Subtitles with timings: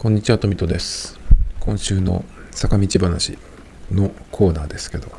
[0.00, 1.20] こんにちは、とみとです。
[1.60, 3.36] 今週の坂道話
[3.92, 5.12] のコーナーですけど、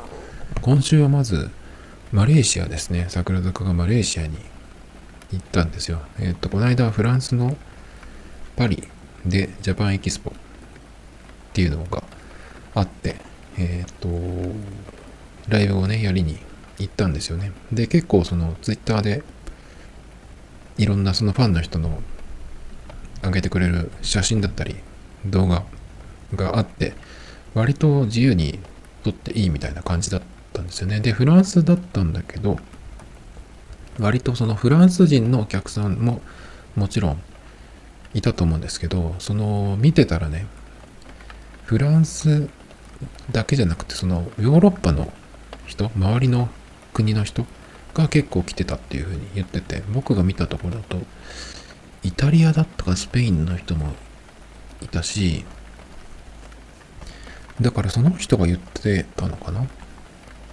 [0.60, 1.52] 今週はまず、
[2.10, 3.06] マレーシアですね。
[3.08, 4.36] 桜坂がマレーシアに
[5.30, 6.00] 行ったんですよ。
[6.18, 7.56] えっ、と、この間はフランスの
[8.56, 8.82] パリ
[9.24, 10.34] でジャパンエキスポっ
[11.52, 12.02] ていうのが
[12.74, 13.14] あって、
[13.58, 14.08] えっ、と、
[15.48, 16.40] ライブをね、やりに
[16.80, 17.52] 行ったんですよね。
[17.70, 19.22] で、結構そのツイッターで
[20.76, 22.02] いろんなそのファンの人の
[23.22, 24.76] 上げてくれる写真だったり
[25.26, 25.64] 動画
[26.34, 26.94] があって
[27.54, 28.58] 割と自由に
[29.04, 30.22] 撮っていいみたいな感じだっ
[30.52, 32.58] たんですよねでフランスだったんだけど
[33.98, 36.20] 割とそのフランス人のお客さんも
[36.76, 37.22] もちろん
[38.14, 40.46] いたと思うんですけどその見てたらね
[41.64, 42.48] フランス
[43.30, 45.12] だけじゃなくてそのヨーロッパの
[45.66, 46.48] 人周りの
[46.92, 47.46] 国の人
[47.94, 50.98] が結構来てたっていうふうに言ってて僕が見たところだと
[52.02, 53.94] イタリアだったかスペインの人も
[54.80, 55.44] いたし、
[57.60, 59.66] だからその人が言ってたのかな。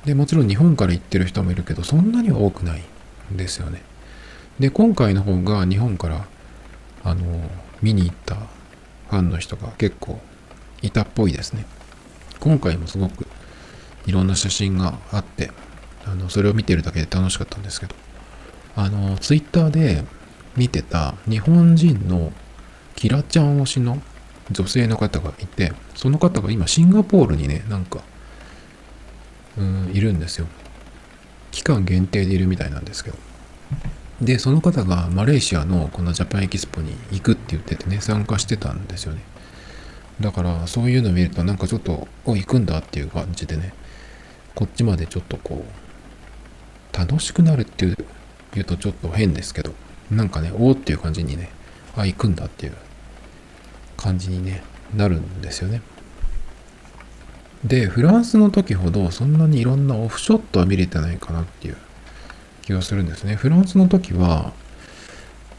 [0.05, 2.83] で、もちろん日本から行ってる人もいるけど、そんなには多くない
[3.33, 3.81] んですよね。
[4.59, 6.25] で、今回の方が日本から、
[7.03, 7.49] あの、
[7.81, 10.19] 見に行ったファンの人が結構
[10.81, 11.65] いたっぽいですね。
[12.39, 13.27] 今回もすごく
[14.05, 15.51] いろんな写真があって、
[16.05, 17.95] あの、それを見てるだけで楽しかったんですけど、
[18.75, 20.03] あの、ツイッターで、
[20.59, 22.33] 見てた日本人の
[22.95, 24.01] キラちゃん推しの
[24.51, 28.01] 女性の方がいて、その方が今シンガポールにね、なんか、
[29.57, 30.47] うん、いるんですよ。
[31.51, 33.17] 期間限定でいるみたいなんですけど。
[34.21, 39.21] で、その方がマレーシアのこのジャパンエキスポに行くって言っててね、参加してたんですよね。
[40.19, 43.73] だから、そういうの見るとなんかちょっと、お、行くんだっていう感じでね、
[44.55, 47.97] こっちまでちょっとこう、楽しくなるっていう、
[48.53, 49.73] 言うとちょっと変ですけど、
[50.11, 51.49] なんかね、おーっていう感じにね、
[51.95, 52.73] あ、行くんだっていう
[53.97, 54.63] 感じにね、
[54.95, 55.81] なるんですよね。
[57.63, 61.77] で、フランスの時ほどそんなにいろんなオフショットは見れてないかなっていう
[62.61, 63.35] 気がするんですね。
[63.35, 64.53] フランスの時は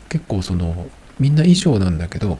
[0.08, 0.88] 結構その
[1.20, 2.38] みんな衣装なんだけど、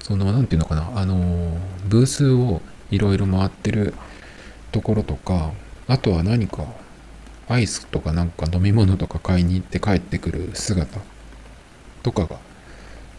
[0.00, 1.56] その、なんていうのかな、あの、
[1.88, 2.62] ブースを
[2.92, 3.94] いろいろ回ってる
[4.70, 5.52] ところとか、
[5.88, 6.64] あとは何か
[7.52, 11.00] アイスとかなんか飲み物とか買いに行って帰ってくる姿
[12.02, 12.38] とかが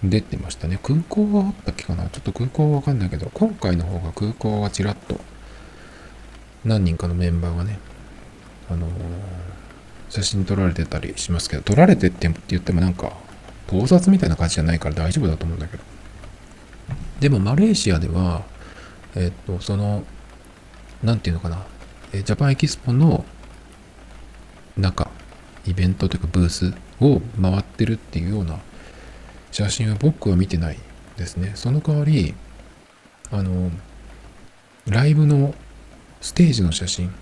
[0.03, 0.79] 出てましたね。
[0.83, 2.09] 空港はあったっけかな？
[2.09, 5.19] ちょっと空港はわかんないけど、今回の方が空港はちらっと
[6.65, 7.79] 何人かのメンバーがね、
[8.69, 8.91] あのー
[10.09, 13.13] 写真撮られてたりしますけど、撮られてって言ってもなんか
[13.65, 15.83] 盗撮みたいな感じじゃないから大丈夫だと思うんだけど。
[17.19, 18.43] でもマレーシアでは、
[19.15, 20.03] えっと、その、
[21.01, 21.65] なんていうのかな、
[22.11, 23.25] ジャパンエキスポの
[24.77, 25.09] 中、
[25.65, 28.59] イベントというかブースを回ってるっていうような
[29.51, 30.79] 写真は僕は見てない
[31.17, 31.51] ですね。
[31.55, 32.33] その代わり、
[33.31, 33.71] あの、
[34.87, 35.53] ライブの
[36.21, 37.13] ステージの写真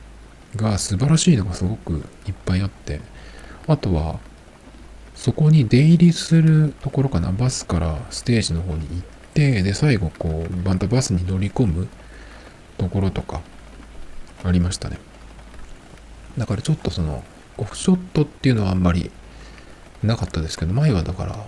[0.56, 3.02] が素晴らしいのがすごくいっぱいあって、
[3.68, 4.20] あとは、
[5.14, 9.02] そこに出入りするところかな、バスからステージの方に行っ
[9.34, 11.88] て、で、最後こう、またバスに乗り込む
[12.78, 13.42] ところとか
[14.44, 15.00] ありましたね。
[16.38, 17.24] だからちょっとその、
[17.62, 19.12] オフショットっていうのはあんまり
[20.02, 21.48] なかったですけど、前はだから、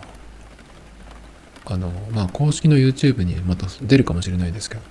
[1.66, 4.82] あの、まあ、公式の YouTube にまた出るかもしれないですけど、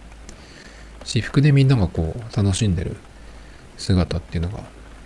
[1.04, 2.96] 私服でみんながこう、楽しんでる
[3.76, 4.64] 姿っていうのが、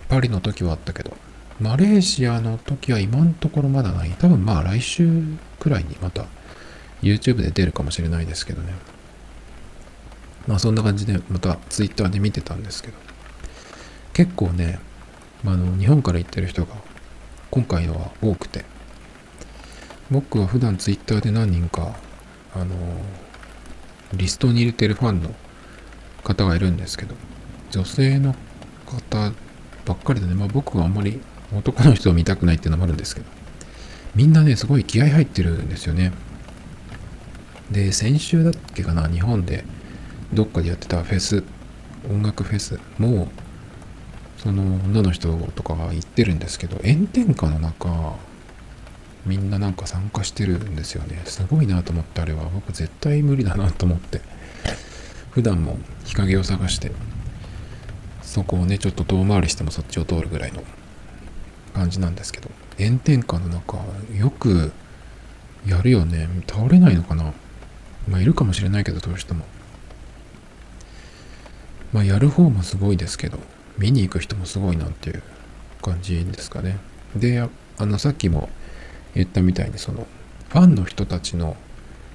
[0.09, 1.15] パリの時はあったけど、
[1.59, 4.09] マレーシアの時は今のところまだない。
[4.17, 5.23] 多分まあ来週
[5.59, 6.25] くらいにまた
[7.01, 8.73] YouTube で出るかもしれないですけどね。
[10.47, 12.93] まあそんな感じでまた Twitter で見てたんですけど、
[14.13, 14.79] 結構ね、
[15.43, 16.75] まあ、あの日本から行ってる人が
[17.51, 18.65] 今回のは多くて。
[20.09, 21.93] 僕は普段ツイッターで何人か
[22.55, 22.75] あの
[24.13, 25.35] リストに入れてるファンの
[26.23, 27.13] 方がいるんですけど
[27.71, 28.33] 女性の
[28.85, 29.33] 方
[29.85, 31.19] ばっかりでね、まあ、僕はあんまり
[31.53, 33.27] 男の人を見たくないっていうのもあるんですけど。
[34.15, 36.11] みんなねすごい気合入ってるんですよね。
[37.69, 39.63] で先週だっけかな日本で
[40.33, 41.43] どっかでやってたフェス
[42.09, 43.27] 音楽フェスもう
[44.37, 48.15] その女の人とかが言ってるんですけど炎天下の中
[49.25, 51.21] みんななんか参加してるんですよね。
[51.25, 52.43] すごいなと思ってあれは。
[52.53, 54.21] 僕絶対無理だなと思って。
[55.31, 56.91] 普段も日陰を探して
[58.23, 60.63] そこをねちょっと遠回りしてもそっちを通るぐらいの
[61.75, 62.49] 感じなんですけど
[62.79, 63.77] 炎天下の中
[64.17, 64.71] よく
[65.67, 66.29] やるよね。
[66.47, 67.33] 倒れないのかな。
[68.07, 69.45] まあいるかもしれないけどどうしても。
[71.91, 73.39] まあやる方もすごいですけど。
[73.77, 75.23] 見に行く人もすごいなっていう
[75.81, 76.77] 感じですかね。
[77.15, 77.47] で、
[77.77, 78.49] あの、さっきも
[79.15, 80.07] 言ったみたいに、その、
[80.49, 81.55] ファンの人たちの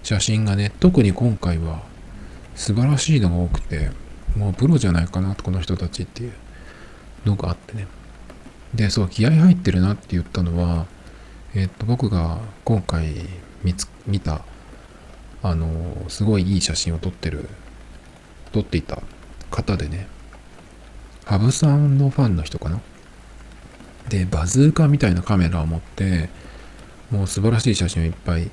[0.02, 1.82] 写真がね、特に今回は
[2.54, 3.90] 素晴らしいのが多くて、
[4.36, 6.32] もうプロじゃないかな、この人たちっていう
[7.24, 7.86] のがあってね。
[8.74, 10.86] で、そう、気合入ってるなって言ったのは、
[11.54, 13.14] えっと、僕が今回
[13.62, 14.42] 見つ見た、
[15.42, 17.48] あの、すごいいい写真を撮ってる、
[18.52, 19.02] 撮っていた
[19.50, 20.08] 方でね、
[21.24, 22.80] 羽生さんのファンの人かな？
[24.08, 26.28] で、バズーカみたいなカメラを持って、
[27.10, 28.50] もう素晴らしい写真をいっぱい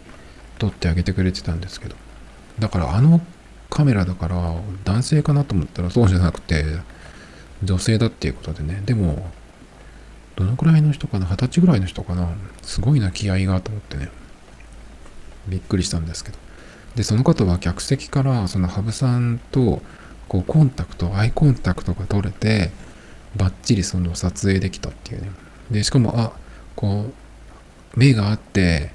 [0.57, 1.95] 撮ってあげてくれてたんですけど。
[2.59, 3.21] だからあの
[3.69, 6.65] カメラだから男性かなと思ったらそうじゃなくて
[7.63, 8.81] 女性だっていうことでね。
[8.85, 9.31] でも、
[10.35, 11.25] どのくらいの人かな？
[11.25, 12.29] 二十歳ぐらいの人かな？
[12.61, 14.09] すごいな気合がと思ってね。
[15.47, 16.37] びっくりしたんですけど。
[16.95, 19.81] で、その方は客席からその羽生さんと
[20.29, 22.71] こうコンタクト、アイコンタクトが取れて、
[23.35, 25.31] バッチリその撮影できたっていうね。
[25.71, 26.31] で、しかも、あ、
[26.75, 27.11] こ
[27.95, 28.91] う、目があって、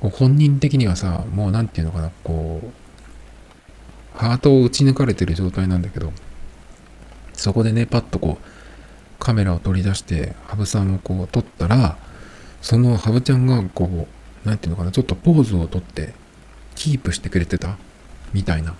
[0.00, 6.12] こう本人的にはさ、もう何て言うのかな、こう、ハートを打ち抜かれてる状態なんだけど、
[7.32, 8.44] そこでね、パッとこう、
[9.18, 11.96] カメラを取り出して、羽生さんをこう撮ったら、
[12.60, 16.12] その羽生ちゃんがこう、何て言うのかな、ちょっとポーズをとって、
[16.74, 17.76] キープしてくれてた
[18.32, 18.74] みたいな。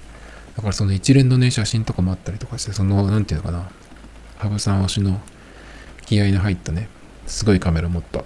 [0.61, 3.71] だからその一連のね、写真とかもあったりとかして、その、何て言うのかな、
[4.37, 5.19] 羽生さん推しの
[6.05, 6.91] 気合の入ったね、
[7.27, 8.25] すごいカメラを持った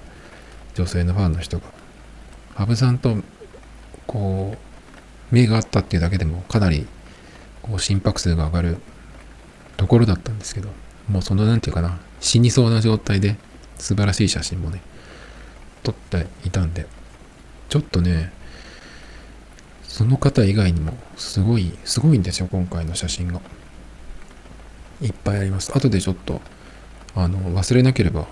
[0.74, 1.66] 女性のファンの人が、
[2.56, 3.18] 羽生さんと、
[4.08, 4.56] こ
[5.30, 6.88] う、目があったっていうだけでもかなり、
[7.62, 8.78] こう、心拍数が上がる
[9.76, 10.70] ところだったんですけど、
[11.08, 13.36] もうその、なんていうかな、死にそうな状態で、
[13.78, 14.82] 素晴らしい写真もね、
[15.84, 16.88] 撮っていたんで、
[17.68, 18.32] ちょっとね、
[19.94, 23.40] その方以外にも、すごい、すごいんですよ、今回の写真が。
[25.00, 25.70] いっぱいあります。
[25.72, 26.40] 後でちょっと、
[27.14, 28.26] あの、忘れなければ、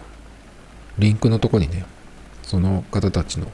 [0.99, 1.85] リンクのとこにね、
[2.43, 3.47] その方たちの、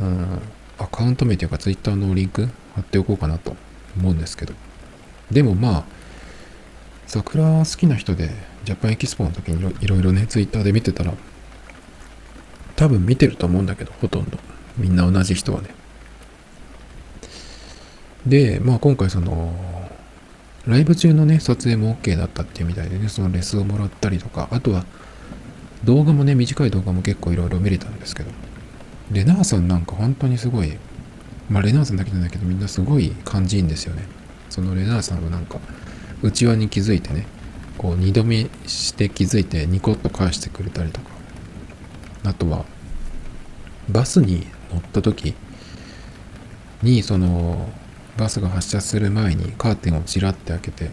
[0.00, 0.38] うん、
[0.78, 3.56] アカウント名というか、ツイッターのリンク貼っておこうかなと
[3.96, 4.54] 思うんですけど。
[5.32, 5.84] でもまあ、
[7.08, 8.30] 桜好きな人で、
[8.64, 11.12] ジャパンエキスポの時にいろいろね、ツイッターで見てたら、
[12.76, 14.38] 多分見てると思うんだけど、ほとんど。
[14.78, 15.75] みんな同じ人はね。
[18.26, 19.54] で、まあ今回その、
[20.66, 24.84] ライブ中のね、撮影も OK だったっていうみたいでね、そのレスをもらったりとか、あとは
[25.84, 28.30] 動画もね、短い動画も結構いろいろ見れたんですけど、
[29.12, 30.76] レナーさんなんか本当にすごい、
[31.48, 34.02] まあレナーさんだけじゃないけどみんなすごい感じいいんですよね。
[34.50, 35.60] そのレナーさんはなんか、
[36.22, 37.26] 内輪に気づいてね、
[37.78, 41.10] こう二度見して気づいてニコッと返してくれたりとか、
[42.24, 42.64] あとは、
[43.88, 45.34] バスに乗った時
[46.82, 47.68] に、その、
[48.16, 50.90] バスが発車する前にカーテンをちらって開けて、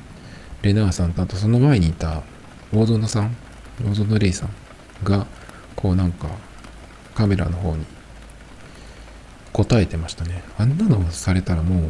[0.61, 2.23] レナーさんとあとその前にいた
[2.73, 3.35] 大園さん、
[3.83, 4.49] 大園レイさん
[5.03, 5.25] が、
[5.75, 6.27] こうなんか
[7.15, 7.85] カメラの方に
[9.51, 10.43] 答えてましたね。
[10.57, 11.89] あんなのされたらもう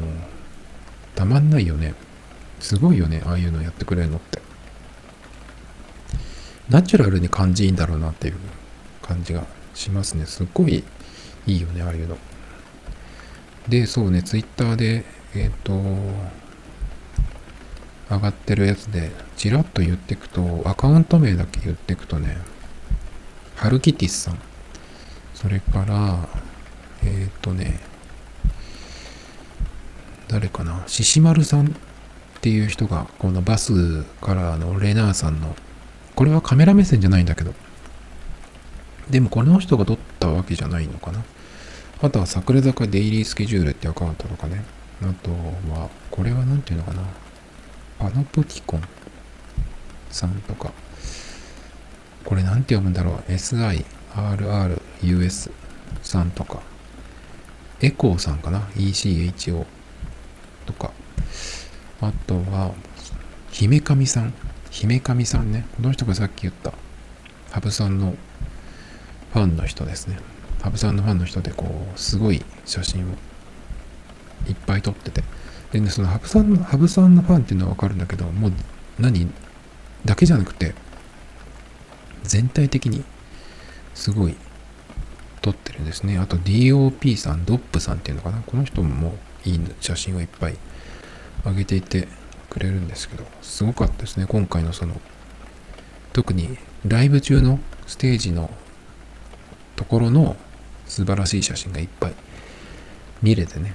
[1.16, 1.94] たまんないよね。
[2.60, 4.42] すごいよね、ああいうのやってくれるのって。
[6.70, 8.36] ナチュラルに感じいいんだろうなっていう
[9.02, 10.26] 感じがしますね。
[10.26, 10.84] すっごい
[11.46, 12.18] いいよね、ああいうの。
[13.68, 15.74] で、そうね、ツイッターでえっ、ー、と、
[18.10, 22.38] 上がってるやつで、ちらっと言ってくと、アカウント名だけ言ってくとね、
[23.56, 24.40] ハルキティスさん。
[25.34, 26.30] それから、
[27.04, 27.80] えっ、ー、とね、
[30.28, 31.72] 誰かな、獅子丸さんっ
[32.42, 35.56] ていう人が、このバスからのレナーさんの、
[36.16, 37.54] これはカメラ目線じゃないんだけど、
[39.10, 41.24] でもこの人が撮ったわけじゃないのかな？
[42.02, 44.64] あとは桜坂デイリースケジュールってアカウントとかね。
[45.02, 45.32] あと
[45.72, 47.02] は、これは何ていうのかな。
[48.00, 48.82] パノプティコン
[50.10, 50.72] さんとか。
[52.24, 53.32] これ何て読むんだろう。
[53.32, 53.84] SIRRUS
[56.02, 56.62] さんとか。
[57.82, 58.60] エコーさんかな。
[58.76, 59.66] ECHO
[60.66, 60.92] とか。
[62.02, 62.74] あとは、
[63.52, 64.34] 姫神さん。
[64.72, 65.66] 姫神さんね。
[65.76, 66.74] この人がさっき言った、
[67.52, 68.16] 羽生さんの
[69.34, 70.18] ファンの人ですね。
[70.62, 73.16] 羽生さんのファンの人で、こう、すごい写真を
[74.48, 75.24] いっぱい撮ってて。
[75.72, 78.54] でね、その羽生さんの、羽生さんのファンっていうのはわかるんだけど、もう
[79.00, 79.28] 何
[80.06, 80.74] だけじゃなくて、
[82.24, 83.04] 全体的に
[83.94, 84.36] すごい
[85.42, 86.18] 撮ってるんですね。
[86.18, 88.42] あと DOP さん、ドップさんっていうのかな。
[88.46, 90.58] この人もいい写真をいっぱい
[91.46, 92.08] 上げていて
[92.50, 94.26] くれるんですけど、すごかったですね。
[94.28, 95.00] 今回のその、
[96.14, 98.50] 特にライブ中のステージの
[99.76, 100.38] ところの
[100.86, 102.14] 素晴らしい写真がいっぱい
[103.22, 103.74] 見れてね。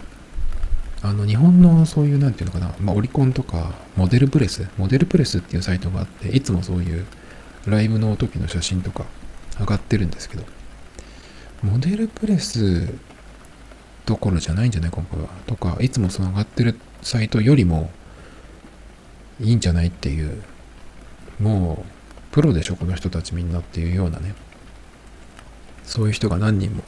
[1.02, 7.07] あの日本のそういうなんていうのかな、まあ、オリコンとかモデルプレス、モデルプレスっていうサイトがあって、いつもそういう
[7.67, 9.05] ライブの時の写真とか
[9.61, 10.45] 上がってるんですけど、
[11.62, 12.88] モデルプレス
[14.07, 15.28] どころじゃないんじゃない今回は。
[15.47, 17.90] とか、いつもその上がってるサイトよりも
[19.40, 20.43] いいんじゃないっていう、
[21.38, 24.35] もう、プロでしょ、この人たちみんなっていうようなね。
[25.85, 26.83] そういう人が何人も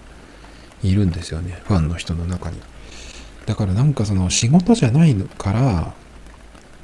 [0.83, 1.61] いるんですよね。
[1.65, 2.59] ファンの人の中に。
[3.51, 5.93] だからなんかその仕事じゃないから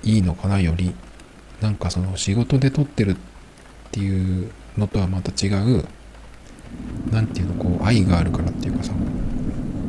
[0.02, 0.96] いいのかなより、
[1.60, 3.16] なんかその仕事で撮ってるっ
[3.92, 5.84] ていうのとはまた違う、
[7.12, 8.92] なんていうの、こう愛があるからっていうかさ、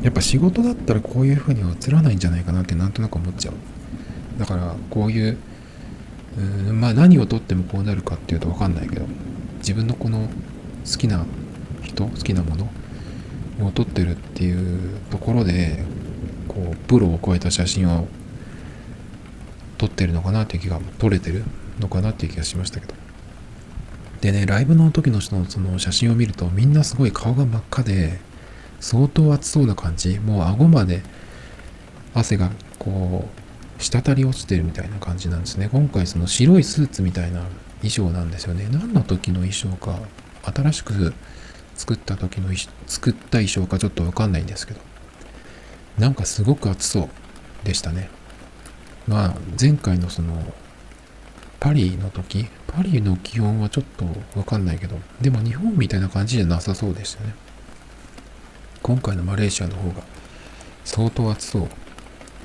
[0.04, 3.56] やっぱ仕事だったらこういう風には映らないんじゃないかなってなんとなく思っちゃう。
[4.40, 5.36] だからこういう、
[6.38, 9.08] うんまあ何をとってもこうなるかっていうとわかんないけど、
[9.62, 10.30] 自分のこの
[10.86, 11.26] 好きな
[11.82, 12.70] 人、好きなもの
[13.66, 15.97] を撮ってるっていうところで、
[16.48, 18.08] こう、プロを超えた写真を
[19.78, 21.44] 撮ってるのかなっていう気が、撮れてる
[21.80, 22.94] のかなっていう気がしましたけど。
[24.22, 28.20] でね、ライブの時の人のその写真を見るとみんなすごい顔が真っ赤で、
[28.80, 30.20] 相当暑そうな感じ。
[30.20, 31.02] もう顎まで
[32.14, 33.28] 汗がこ
[33.80, 35.70] う滴り落ちてるみたいな感じなんですね。
[35.72, 37.42] 今回その白いスーツみたいな
[37.82, 38.68] 衣装なんですよね。
[38.72, 40.00] 何の時の衣装か
[40.44, 41.14] 新しく
[41.76, 42.50] 作った時の
[42.88, 44.80] 作った衣装かちょっとわかんないんですけど。
[45.98, 47.10] なんかすごく暑そう
[47.66, 48.10] でしたね
[49.08, 50.42] まあ前回のその
[51.60, 52.48] パリの時？
[52.68, 54.06] パリの気温はちょっと
[54.38, 57.34] わかんないけどでも日本みたいな感じじゃなさそうでしたね
[58.84, 60.04] 今回のマレーシアの方が
[60.86, 61.68] 相当暑そ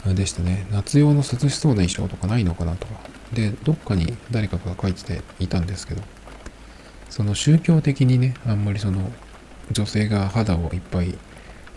[0.05, 0.67] うでしたね。
[0.73, 2.95] 夏用の涼しそうな衣装とかないのかなとか。
[3.33, 6.03] で、どっかに誰かが書いてていたんですけど、
[7.09, 9.13] その宗教的にね、あんまりその
[9.71, 11.17] 女性が肌をいっぱい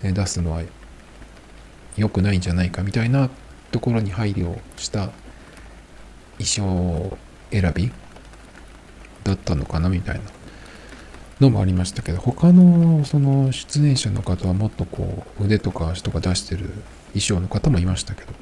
[0.02, 0.64] 出すのは
[1.98, 3.30] 良くないんじゃないかみたいな
[3.72, 5.12] ところに配慮した
[6.38, 7.18] 衣装
[7.52, 7.92] 選び
[9.24, 10.24] だったのかなみたいな
[11.40, 16.70] のもありましたけど、他のその出演者の方はもっとこう腕とか足とか出してる
[17.14, 18.34] 衣装の方もいましたけど、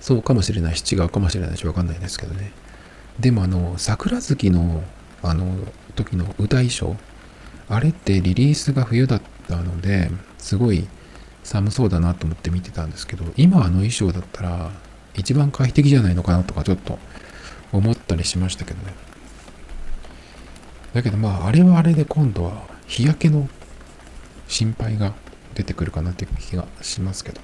[0.00, 2.52] そうかもしれないし違うかもしれないしわかんないですけどね。
[3.20, 4.82] でもあの、桜月の
[5.22, 5.56] あの
[5.96, 6.96] 時の歌衣装、
[7.68, 10.86] あれってリリースが冬だったので、すごい
[11.48, 14.70] 寒そうだなと思って見てたんですけど、今あの衣装だったら
[15.14, 16.98] 一番快適じゃないのかなとかちょっと
[17.72, 18.92] 思ったりしましたけどね。
[20.92, 23.48] だけどまあ、あれはあれで今度は日焼けの
[24.46, 25.14] 心配が
[25.54, 27.40] 出てくるかなっていう気がしますけど。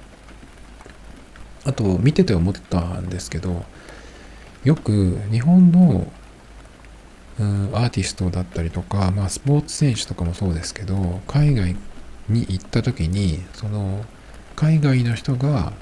[1.63, 3.65] あと、見てて思ったんですけど、
[4.63, 6.11] よく日本の、
[7.39, 11.75] うん、アーティストだったりとか、まあ、スポーツ選手とかもそうですけど、海外
[12.29, 14.05] に行った時に、その、
[14.55, 15.73] 海外の人が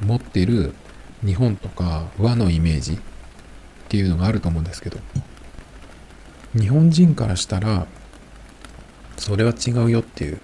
[0.00, 0.74] 持ってる
[1.24, 2.98] 日本とか和のイメージっ
[3.88, 4.98] ていうのがあると思うんですけど、
[6.54, 7.86] 日本人からしたら
[9.16, 10.40] それは違うよっていう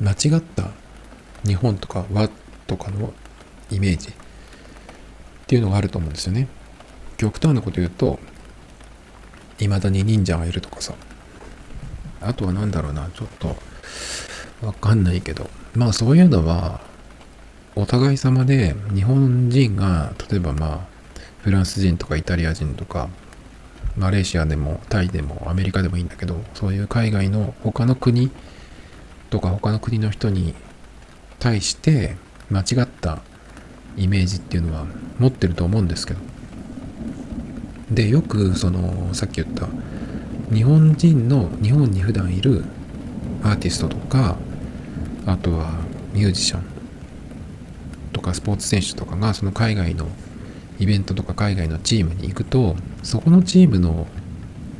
[0.00, 0.70] 間違った
[1.46, 2.28] 日本とか和
[2.66, 3.12] とかの
[3.70, 4.12] イメージっ
[5.46, 6.48] ていうのがあると思うんですよね。
[7.16, 8.18] 極端なこと言うと
[9.58, 10.94] 未だに忍者がいるとかさ。
[12.20, 13.54] あとは何だろうなちょっと
[14.62, 15.50] わかんないけど。
[15.74, 16.80] まあそういうのは
[17.74, 20.80] お互い様で日本人が例えばまあ
[21.42, 23.08] フランス人とかイタリア人とか
[23.96, 28.30] マレーシアでもタイでもアメリカでもいいんだけどそういう海外の他の国
[29.30, 30.54] とか他の国の人に
[31.40, 32.16] 対して
[32.50, 33.20] 間違った
[33.96, 34.86] イメージっていうのは
[35.18, 36.20] 持ってると思うんですけど。
[37.90, 39.68] でよくそのさっき言った
[40.52, 42.64] 日本人の日本に普段いる
[43.44, 44.36] アーティストとか
[45.26, 45.72] あとは
[46.12, 46.64] ミュージシャン
[48.12, 50.08] とかスポーツ選手とかがその海外の
[50.78, 54.06] イベントとか海外のチームに行くとそこのチームの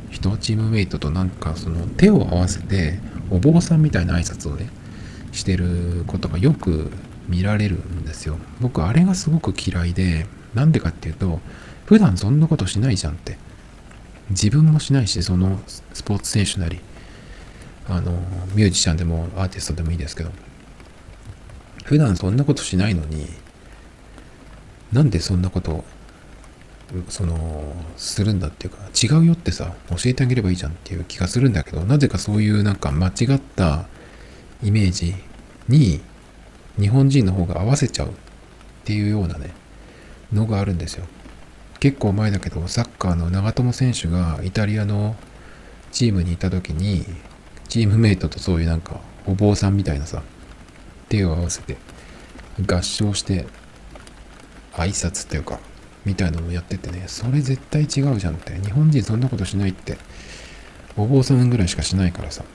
[0.09, 4.69] 人チームメイトとなんかその手を合わせてお坊さんみたいな挨拶をね
[5.31, 6.91] してることがよく
[7.27, 8.37] 見られるんですよ。
[8.61, 11.39] 僕あれがすごく嫌いでなんでかっていうと
[11.85, 13.37] 普段そんなことしないじゃんって。
[14.29, 15.59] 自分もしないしその
[15.93, 16.79] スポーツ選手なり
[17.87, 18.11] あの
[18.55, 20.31] ミュージシャンでもアーティストでもいいですけど
[21.83, 23.27] 普段そんなことしないのに
[24.91, 25.83] なんでそんなこと
[27.09, 33.85] そのするんだっていうか違うよってさ教えてあげればいいじゃんっていう気がするんだけどなぜかそういうなんか間違った
[34.63, 35.15] イメージ
[35.67, 36.01] に
[36.79, 38.11] 日本人の方が合わせちゃうっ
[38.83, 39.51] ていうようなね
[40.31, 41.05] のがあるんですよ。
[41.79, 45.15] 結構前だけどサッカーの長友選手がイタリアの
[45.91, 47.05] チームにいた時に
[47.75, 50.23] チームメイトとそういうなんかお坊さんみたいなさ
[51.09, 51.75] 手を合わせて
[52.65, 53.47] 合唱して
[54.71, 55.59] 挨拶っていうか、
[56.05, 58.53] みたいなのをやっててね、それ絶対違うじゃんって。
[58.61, 59.97] 日本人そんなことしないって。
[60.95, 62.45] お坊さんぐらいしかしないからさ。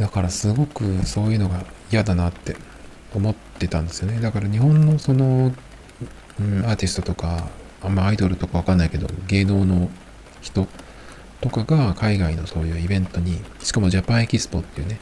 [0.00, 2.56] だからすごくそういうのが嫌だなって
[3.14, 4.18] 思ってたんですよね。
[4.20, 5.52] だから日本のその、
[6.40, 7.48] うん、アーティストとか、
[7.82, 9.88] あんまアイドルとかわかんないけど、芸能の
[10.40, 10.66] 人
[11.40, 14.98] とかが海外のそういうイベントに、しかもジャパンエキスポっていうね、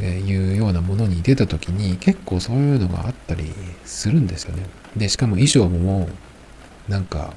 [0.00, 3.52] えー、いうようなものに出た時に結構そういうのがあったり
[3.84, 4.64] するんですよね。
[4.96, 6.08] で、しかも衣装も
[6.88, 7.34] なんか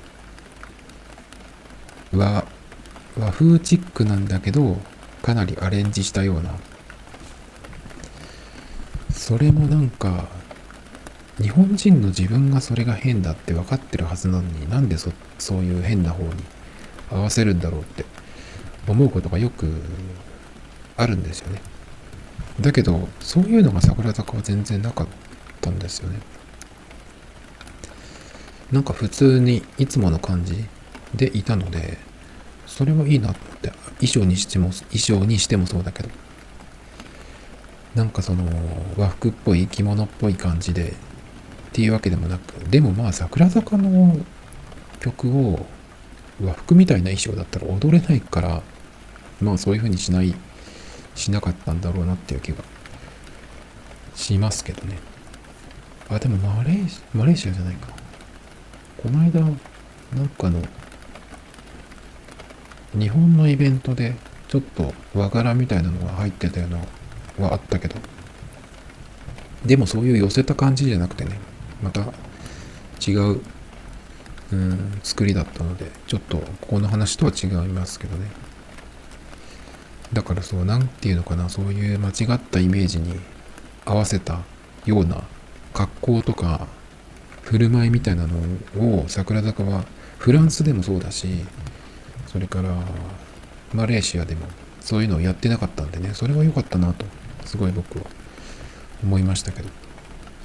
[2.13, 2.45] 和
[3.17, 4.77] 和風チックなんだけど
[5.21, 6.51] かなりアレンジしたような
[9.11, 10.27] それもなんか
[11.41, 16.31] 日本人の自分がそれが変だって分かってるはずなのになんでそそういう変な方に
[17.11, 18.05] 合わせるんだろうって
[18.87, 19.71] 思うことがよく
[20.97, 21.61] あるんですよね。
[22.59, 25.07] だけどそういうのが桜坂は全然なかっ
[25.61, 26.19] たんですよね。
[28.71, 30.65] なんか普通にいつもの感じ
[31.13, 31.97] でいたので
[32.65, 36.09] それはいいなって衣装にしても衣装にしてもそうだけど
[37.95, 38.45] なんかその
[38.97, 40.93] 和服っぽい着物っぽい感じでっ
[41.73, 44.17] ていうわけでもなくでもまあ桜坂の
[45.01, 45.65] 曲を
[46.43, 48.61] 和服みたいな衣装だったら踊れないから
[49.41, 50.33] まあそういう風にしない
[51.15, 52.63] しなかったんだろうなっていう気が
[54.15, 54.97] しますけどね。
[56.09, 57.87] あでもマレーシマレーシアじゃないか。
[59.01, 60.61] この間なんかの
[62.93, 64.15] 日本のイベントで
[64.47, 66.69] ちょっと和柄みたいなのが入ってたよう
[67.39, 67.95] なはあったけど
[69.65, 71.39] でもそういう寄せた感じじゃなくてね
[71.81, 72.01] また
[73.05, 73.41] 違う
[74.51, 78.27] うん作りだったのでちょっとここの話とは違いますけどね。
[80.13, 83.17] だからそう何て言うのかなそういう間違ったイメージに
[83.85, 84.41] 合わせた
[84.85, 85.23] ような
[85.73, 86.67] 格好とか
[87.43, 88.35] 振る舞いみたいなの
[88.99, 89.85] を桜坂は
[90.17, 91.27] フランスでもそうだし
[92.27, 92.75] それから
[93.73, 94.47] マレーシアでも
[94.81, 97.05] そういうのをやってなかったんでねそれは良かったなと
[97.45, 98.05] すごい僕は
[99.01, 99.69] 思いましたけど。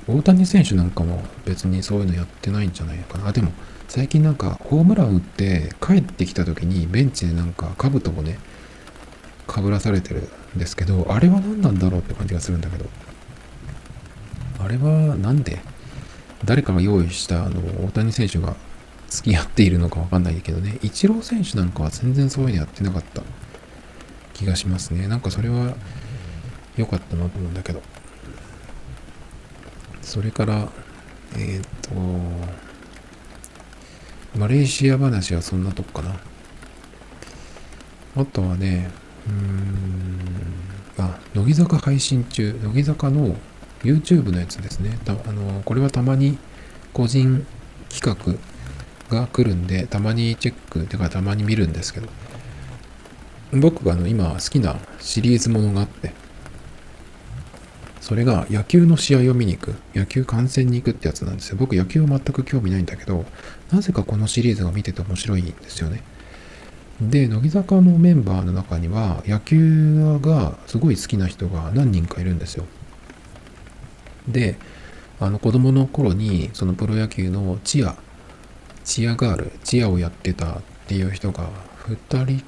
[0.08, 3.28] 大谷選手なんかも別にそういうのやってないんじゃないのかな。
[3.28, 3.52] あでも
[3.88, 8.38] 最近なんかホームラン打って帰ってきた時にベンチでなんか兜をね
[9.46, 12.86] かぶらされてるんですけどあれは何なんだろうって感じがするんだけど
[14.58, 15.60] あれはなんで？
[16.44, 18.56] 誰かが用意したあの大谷選手が
[19.08, 23.22] 付き合っているのかわかんないけどね、イチロー選手なんかは全然そういうのやってなかった
[24.34, 25.08] 気がしますね。
[25.08, 25.76] なんかそれは
[26.76, 27.80] 良かったなと思うんだけど。
[30.02, 30.68] それから、
[31.36, 31.90] えっ、と、
[34.36, 36.20] マレーシア話はそんなとこかな。
[38.16, 38.90] あとはね、
[39.26, 43.36] うーん、あ、乃木坂配信中、乃木坂の
[43.82, 44.98] YouTube のやつですね。
[45.04, 46.38] たあのこれはたまに
[46.92, 47.46] 個人
[47.88, 48.38] 企
[49.10, 52.08] 画が来るんで、たまにチェック、てかたまに見るんですけど、
[53.52, 56.12] 僕があの今好きなシリーズものがあって、
[58.06, 61.56] それが野球の試合を見に行く、野球観戦に行くってやつなんですよ。
[61.58, 63.24] 僕野球は全く興味ないんだけど、
[63.72, 66.04] なぜかこのシリーズが見てて面白いんですよね。
[67.00, 72.66] で、乃木坂のメンバーの中には野球がすごい好きな人が何人かいるんですよ。
[74.28, 74.56] で、
[75.18, 77.96] あの子供の頃にそのプロ野球のチア
[78.84, 81.50] チアガール、チアをやってたっていう人が
[81.88, 82.44] 2人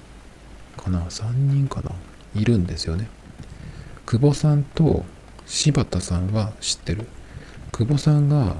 [0.81, 1.91] かな、3人かな、
[2.41, 3.09] いるんですよね。
[4.07, 5.05] 久保さんと
[5.49, 7.07] 柴田さんは知ってる？
[7.73, 8.57] 久保さんが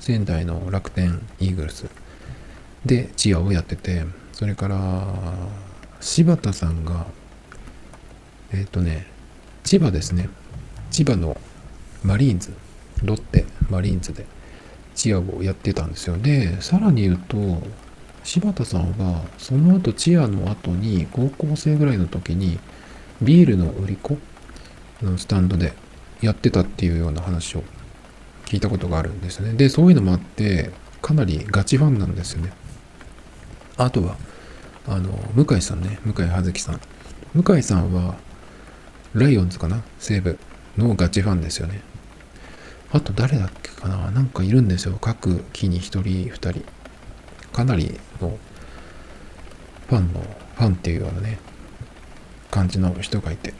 [0.00, 1.90] 仙台の楽天イーグルス
[2.86, 5.04] でチアをやってて、それから
[6.00, 7.06] 柴田さんが、
[8.50, 9.06] えっ、ー、とね、
[9.62, 10.30] 千葉ですね。
[10.90, 11.36] 千葉の
[12.02, 12.54] マリーンズ、
[13.04, 14.24] ロッテマリーンズで
[14.94, 16.16] チアをやってたんですよ。
[16.16, 17.62] で、さらに言うと、
[18.24, 22.58] 柴田さんは、その後チアの後に、高校生ぐらいの時に、
[23.20, 24.16] ビールの売り子
[25.02, 25.74] のスタンドで
[26.22, 27.64] やってたっていうような話を
[28.46, 29.52] 聞いたことがあるんですね。
[29.52, 30.70] で、そういうのもあって、
[31.02, 32.52] かなりガチファンなんですよね。
[33.76, 34.16] あとは、
[34.86, 36.80] あの、向井さんね、向井葉月さん。
[37.34, 38.14] 向井さんは、
[39.14, 39.82] ライオンズかな？
[39.98, 40.38] 西武
[40.78, 41.82] のガチファンですよね。
[42.92, 44.10] あと誰だっけかな？
[44.10, 44.96] なんかいるんですよ。
[45.00, 46.64] 各木に1人、2人。
[47.52, 48.38] かなりの
[49.88, 50.20] ファンの、
[50.56, 51.38] ファンっていうようなね、
[52.50, 53.52] 感じの人がいて。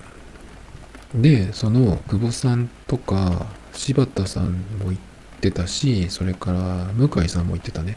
[1.15, 4.99] で、その久保さんとか柴田さんも言っ
[5.41, 7.97] てたし、それから向井さんも言ってたね。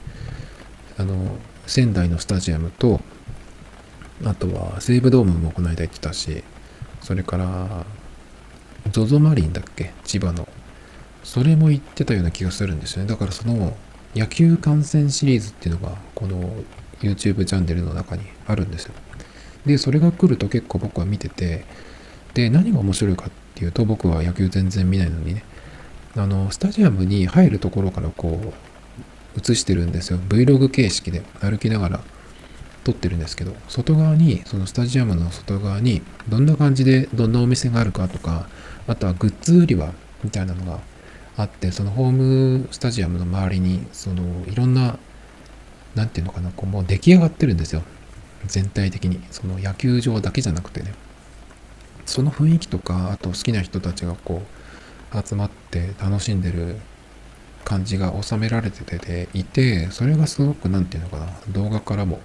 [0.98, 3.02] あの、仙台のスタジアムと、
[4.24, 6.44] あとは西武ドームもこの間行ってたし、
[7.02, 7.86] それから、
[8.92, 9.94] ZOZO マリンだっけ？
[10.04, 10.48] 千葉の
[11.24, 13.10] それも言ってたような気がするんですよね。
[13.10, 13.76] だからその
[14.16, 16.54] 野球観戦シリーズっていうのがこの
[17.02, 18.94] YouTube チャンネルの中にあるんですよ。
[19.66, 21.66] で、それが来ると結構僕は見てて、
[22.36, 25.44] で、何が面白いかっていうと、僕は野球全然見ないのにね、
[26.16, 28.54] あの、スタジアムに入るところからこう、
[29.40, 30.20] 映してるんですよ。
[30.30, 32.00] Vlog 形式で歩きながら
[32.84, 38.48] 撮ってるんですけど、外側に、そのスタジアムの外側に、どんな感じで、どんなお店があるかとか、
[38.86, 39.94] あとはグッズ売り場
[40.24, 40.80] みたいなのが
[41.38, 45.00] あって、そのホームスタジアムの周りに、その、いろんな、
[45.96, 47.82] なんていうのかな、こう、もう出来上がってるんですよ。
[48.46, 49.22] 全体的に。
[49.32, 50.94] その野球場だけじゃなくてね。
[52.06, 54.42] その雰囲気とか、あと好きな人たちがこ
[55.14, 56.78] う、集まって楽しんでる
[57.64, 62.20] 感じが収められてていて、それがすごく、なんていうのかな、動画からも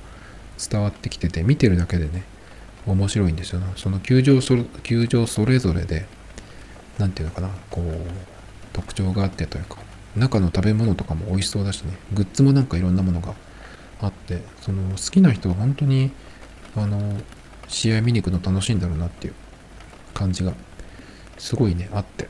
[0.58, 2.24] 伝わってきてて、見てるだけでね、
[2.86, 3.66] 面白いんですよ、ね。
[3.76, 6.06] その球場そ、球場それぞれで、
[6.98, 7.84] なんていうのかな、こう、
[8.72, 9.78] 特徴があってというか、
[10.16, 13.34] 中の食べ物とかも美味しそうだしね、グッズもなんかいろんなものが
[14.00, 16.10] あって、その好きな人は本当に、
[16.76, 17.20] あの、
[17.68, 19.34] 試合見に行くの楽しいんだろうなっていう
[20.14, 20.52] 感じが、
[21.38, 22.28] すごいね、あって。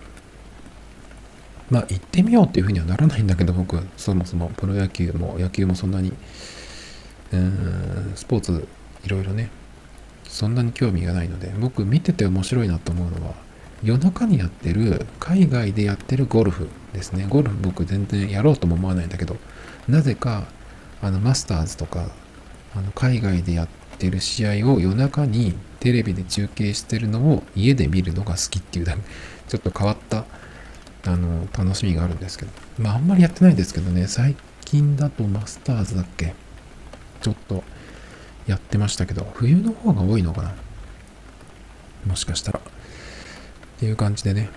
[1.71, 6.12] まあ、行ってみようっていうふうにはならないんだけど、僕、そもそもプロ野球も野球もそんなに、
[7.33, 8.66] うん、スポーツ
[9.05, 9.51] いろいろね、
[10.29, 13.35] そんなに興味がないので、僕見てて面白いなと思うのは、
[13.83, 17.27] 夜中にやってる、海外でやってるゴルフですね。
[17.29, 19.37] ゴルフ僕全然やろうとも思わないんだけど、
[19.88, 20.49] なぜか、
[21.01, 22.11] あの、マスターズとか、
[22.75, 29.03] あの、海外でやってる試合を夜中にテレビで中継してるのを家で見るのが好きっていうだけ、
[29.49, 30.25] ちょっと変わった、
[31.07, 32.53] あの、楽しみがあるんですけど。
[32.79, 36.35] まあ、あんまりやってないですけどね、最近だとマスターズだっけ？
[37.23, 37.64] ちょっと
[38.47, 40.55] やってましたけど、冬の方が多いのかな？
[42.07, 42.61] もしかしたら。
[42.61, 42.62] っ
[43.79, 44.51] ていう感じでね、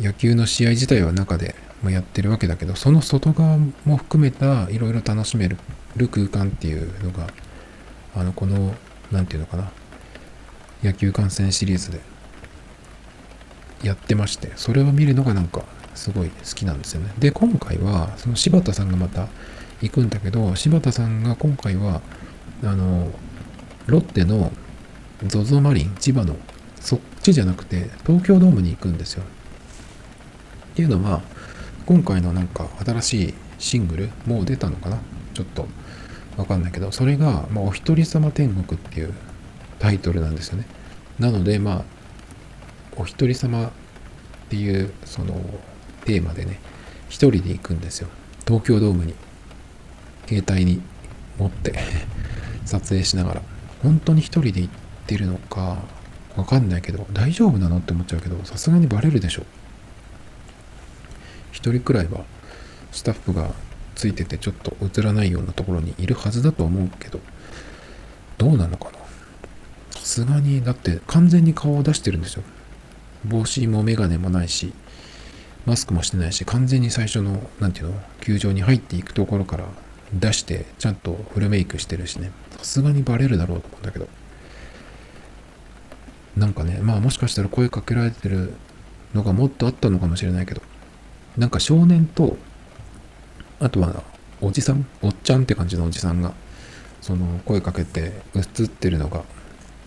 [0.00, 5.58] 野球の試合自体は中でもやってるわけだけど、その外側も含めたいろいろ楽しめる
[6.08, 7.26] 空間っていうのが、
[8.14, 8.74] あの、この、
[9.10, 9.72] なんていうのかな、
[10.82, 12.00] 野球観戦シリーズで
[13.82, 15.64] やってまして、それを見るのがなんか
[15.94, 17.12] すごい好きなんですよね。
[17.18, 19.28] で、今回は、その柴田さんがまた
[19.82, 22.00] 行くんだけど、柴田さんが今回は、
[22.62, 23.10] あの、
[23.86, 24.52] ロッテの
[25.24, 26.36] ZOZO マリン、千葉の
[26.80, 29.22] そっちじゃなくて東京ドームに行くんですよ。
[29.22, 29.26] っ
[30.74, 31.20] ていうのは
[31.84, 34.98] 今回のなんか新しいシングルもう出たのかな？
[35.34, 35.66] ちょっと
[36.36, 39.12] わかんないけどそれが、まあ、お一人様天国っていう
[39.80, 40.66] タイトルなんですよね。
[41.18, 41.84] なのでまあ
[42.96, 43.70] お一人様っ
[44.48, 45.34] ていうその
[46.04, 46.60] テーマでね
[47.08, 48.08] 一人で行くんですよ。
[48.46, 49.14] 東京ドームに
[50.28, 50.80] 携帯に
[51.38, 51.74] 持って
[52.64, 53.42] 撮影しながら
[53.82, 54.72] 本当に一人で行っ
[55.06, 55.78] てるのか
[56.36, 59.42] わかんないけど、大丈夫なのって思っちゃうけど、さすがにバレるでしょ。
[61.52, 62.24] 一人くらいは
[62.92, 63.52] スタッフが
[63.94, 67.20] ついててちょっと映らないようなところにいるはずだと思うけど、
[68.38, 68.99] どうなのかな？
[70.10, 72.42] すがに、だって完全に顔を出してるんですよ。
[73.24, 74.72] 帽子もメガネもないし、
[75.66, 79.66] マスクもしてないし、完全に最初の、なんていうの、球場に入っていくところから
[80.12, 82.32] 出して、ちゃんとフルメイクしてるしね。
[82.58, 84.08] さすがにバレるだろうと思うんだけど。
[86.36, 88.54] なんかね、まあもしかしたら声かけられてる
[89.14, 90.62] のがもっとあったのかもしれないけど、
[91.36, 92.36] なんか少年と、
[93.60, 94.02] あとは
[94.40, 96.34] おじさん、おっちゃんって感じのおじさんが、
[97.00, 99.22] その声かけて映ってるのが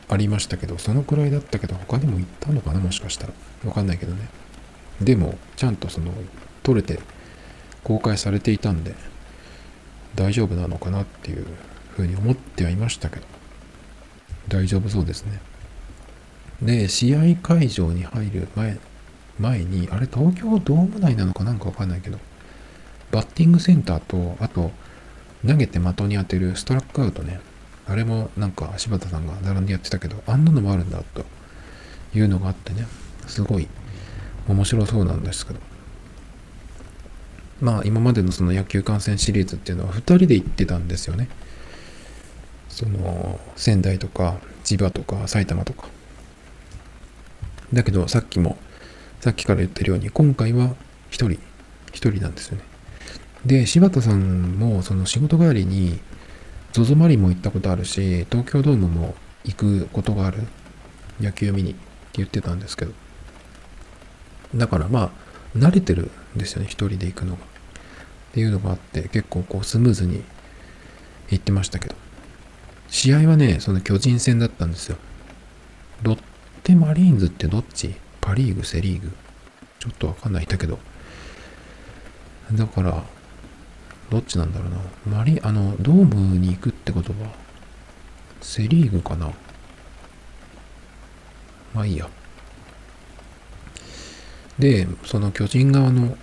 [0.09, 3.33] ありましたけど、そのくらいだったけど、他にも行ったのかな、もしかしたら。
[3.65, 4.27] わかんないけどね。
[5.01, 6.11] でも、ちゃんとその、
[6.61, 6.99] 撮れて
[7.83, 8.95] 公開されていたんで、
[10.15, 11.45] 大丈夫なのかなっていう
[11.95, 13.25] ふうに思ってはいましたけど、
[14.47, 15.39] 大丈夫そうですね。
[16.61, 18.77] で、試合会場に入る前、
[19.39, 22.19] 前に、あれ東京ドーム内なのかなんかわかんないけど、
[23.11, 24.71] バッティングセンターと、あと、
[25.45, 27.39] 投げて的に当てるストラックアウトね。
[27.87, 31.25] あれもなんか柴田さんが並んでやってたけど、あんなのもあるんだと
[32.15, 32.87] いうのがあってね、
[33.27, 33.67] すごい
[34.47, 35.59] 面白そうなんですけど。
[37.61, 41.29] まあ今までのその野球観戦シリーズっていうのは2人で行ってたんですよね。
[42.69, 45.87] その仙台とか千葉とか埼玉とか
[47.73, 48.57] だけどさっきも、
[49.19, 50.75] さっきから言ってるように、今回は
[51.09, 51.39] 一人、
[51.91, 52.63] 一人なんですよね。
[53.45, 55.99] で、柴田さんもその仕事帰りに、
[56.73, 59.13] ZOZO マリンも行ったことあるし、東京ドームも
[59.45, 60.43] 行くことがある。
[61.21, 61.79] 野球見にって
[62.13, 62.93] 言ってたんですけど。
[64.55, 65.11] だからま
[65.55, 67.43] あ、慣れてるんですよね、一人で行くのが。
[67.43, 67.45] っ
[68.33, 70.23] ていうのがあって、結構こうスムーズに
[71.29, 71.95] 行ってましたけど。
[72.89, 74.97] 試合はね、その巨人戦だったんですよ。
[76.01, 76.19] ロッ
[76.63, 77.93] テマリーンズってどっち？
[78.19, 79.11] パリーグ、セリーグ？
[79.79, 80.79] ちょっとわかんないんだけど。
[82.51, 83.03] だから、
[84.09, 85.17] どっちなんだろうな。
[85.17, 87.29] マリ、あの、ドームに行くってことは、
[88.41, 89.31] セリーグかな
[91.73, 92.07] まあいいや。
[94.59, 96.17] で、その巨人側の、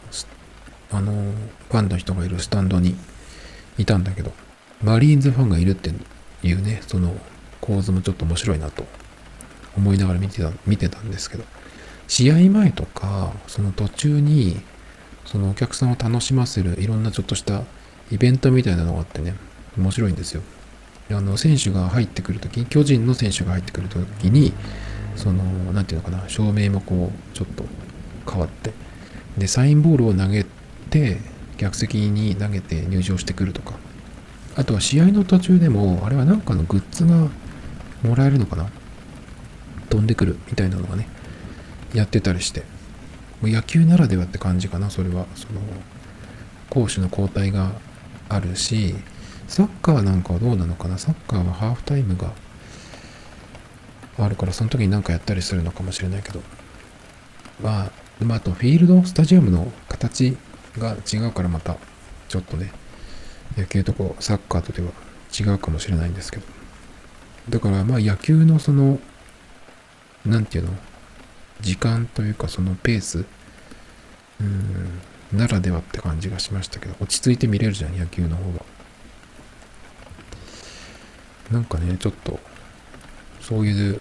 [0.92, 2.94] あの、ファンの人がいるスタンドに
[3.78, 4.32] いたんだけど、
[4.82, 5.90] マリーンズファンがいるって
[6.42, 7.14] いうね、その
[7.60, 8.84] 構図もちょっと面白いなと
[9.76, 11.44] 思いながら見てた、見てたんですけど、
[12.06, 14.60] 試合前とか、その途中に、
[15.24, 17.62] そのお客さんを楽しませるいろんなちょっとした
[18.10, 19.34] イベントみたいなのがあってね、
[19.76, 20.42] 面白いんですよ。
[21.10, 24.52] あの、選手が入ってくるとき、巨人の選手が入ってくるときに、
[25.16, 27.64] その、なんていうのかな、照明もこう、ちょっと
[28.30, 28.72] 変わって、
[29.38, 30.44] で、サインボールを投げ
[30.90, 31.18] て、
[31.56, 33.74] 客席に投げて入場してくるとか、
[34.56, 37.28] あとは試合の途中でも、あれはなんかのグッズが
[38.02, 38.70] もらえるのかな
[39.90, 41.08] 飛んでくるみたいなのがね、
[41.94, 42.64] やってたりして、
[43.48, 45.26] 野球ならではって感じかな、それは。
[45.34, 45.60] その、
[46.68, 47.72] 攻守の交代が
[48.28, 48.94] あるし、
[49.48, 50.98] サッカーなんかはどうなのかな？
[50.98, 52.32] サッカーはハーフタイムが
[54.18, 56.40] あるから、その時になんかやったりするのかもしれないけど。
[57.60, 57.90] まあ、
[58.24, 60.36] まあ、あとフィールド、スタジアムの形
[60.78, 61.76] が違うからまた、
[62.28, 62.70] ちょっとね、
[63.56, 64.90] 野球とこ、サッカーとでは
[65.36, 66.46] 違うかもしれないんですけど。
[67.48, 69.00] だからまあ野球のその、
[70.24, 70.72] なんていうの？
[71.62, 73.24] 時間というかそのペース、
[74.40, 78.64] うん、ならではって感じがしましたけど、落ち着いて見れるじゃん、野球の方が。
[81.50, 82.38] なんかね、ちょっと、
[83.40, 84.00] そういう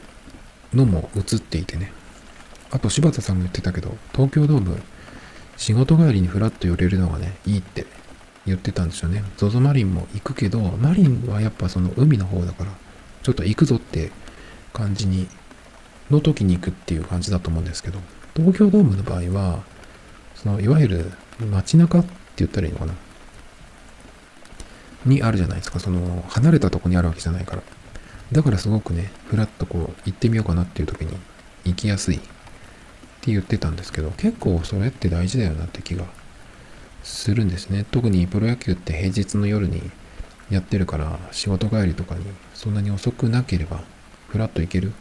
[0.74, 1.92] のも映っていてね。
[2.72, 4.82] あと柴田さんも言ってたけど、東京ドーム、
[5.58, 7.86] 仕事帰りにフラッと寄れるのがね、いいって
[8.46, 9.24] 言ってたんですよね。
[9.38, 12.72] ZOZO マリンも行くけど、マリンはやっぱその海の方だから、
[13.24, 14.12] ちょっと行くぞって
[14.74, 15.28] 感じに、
[16.10, 18.00] の時に行くっていう感じだと思うんですけど、
[18.36, 19.64] 東京ドームの場合は、
[20.36, 21.12] そのいわゆる
[21.52, 22.94] 街中って言ったらいいのかな？
[25.06, 25.80] にあるじゃないですか。
[25.80, 27.62] その、離れたとこにあるわけじゃないから。
[28.32, 31.16] だからすごくね、ふらっとこう、行ってみようかなっていう時に
[31.64, 32.20] 行きやすいっ
[33.22, 36.06] て言ってたんですけど、結構それって大事だよなって気が
[37.04, 37.86] するんですね。
[37.92, 39.90] 特にプロ野球って平日の夜に
[40.50, 43.82] やってるから、仕事帰りとかにそんなに遅くなければ、
[44.28, 44.92] ふらっと行ける。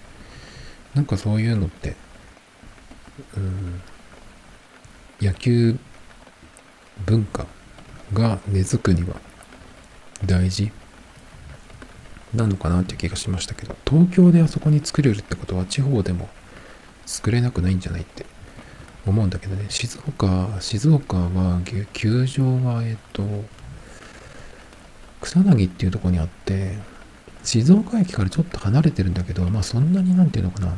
[0.98, 1.94] なんかそういうのって、
[3.37, 3.80] うん、
[5.24, 5.78] 野球
[7.06, 7.46] 文化
[8.12, 9.14] が根付くには
[10.26, 10.72] 大事
[12.34, 16.28] なのかなっていう気がしましたけど、東京であそこに作れるってことは地方でも
[17.06, 18.26] 作れなくないんじゃないって
[19.06, 21.61] 思うんだけどね、静岡、静岡は、
[21.92, 23.22] 球場は、えっと、
[25.20, 26.76] 草薙っていうとこにあって、
[27.48, 30.76] 静岡駅からちょっと離れてるんだけど、まあそんなになんていうのかな、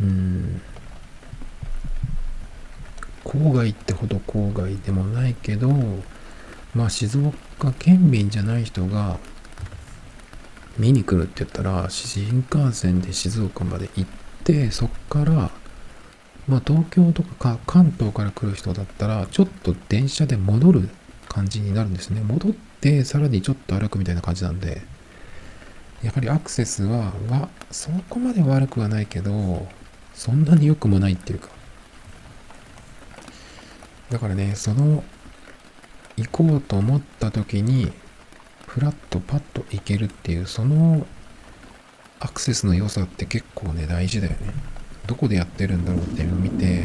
[0.00, 0.60] うん、
[3.22, 5.70] 郊外ってほど郊外でもないけど、
[6.74, 9.20] まあ静岡県民じゃない人が
[10.76, 14.10] 見に来るって言ったら、新幹線で静岡まで行っ
[14.42, 15.52] て、そっから、
[16.48, 20.88] まあ東京とか関東から来る人だったら、ちょっと電車で戻る
[21.28, 22.22] 感じになるんですね。
[22.22, 24.82] 戻って、さらにちょっと歩くみたいな感じなんで、
[26.02, 29.68] やはりアクセスは、は、そこまで悪くはないけど、
[30.14, 31.48] そんなに良くもないっていうか。
[34.10, 35.04] だからね、その、
[36.16, 37.92] 行こうと思った時に、
[38.66, 41.06] ふらっとパッと行けるっていう、その
[42.18, 44.38] アクセスの良さって結構ね、大事だよね。
[45.06, 46.84] どこでやってるんだろうっていうのを見て、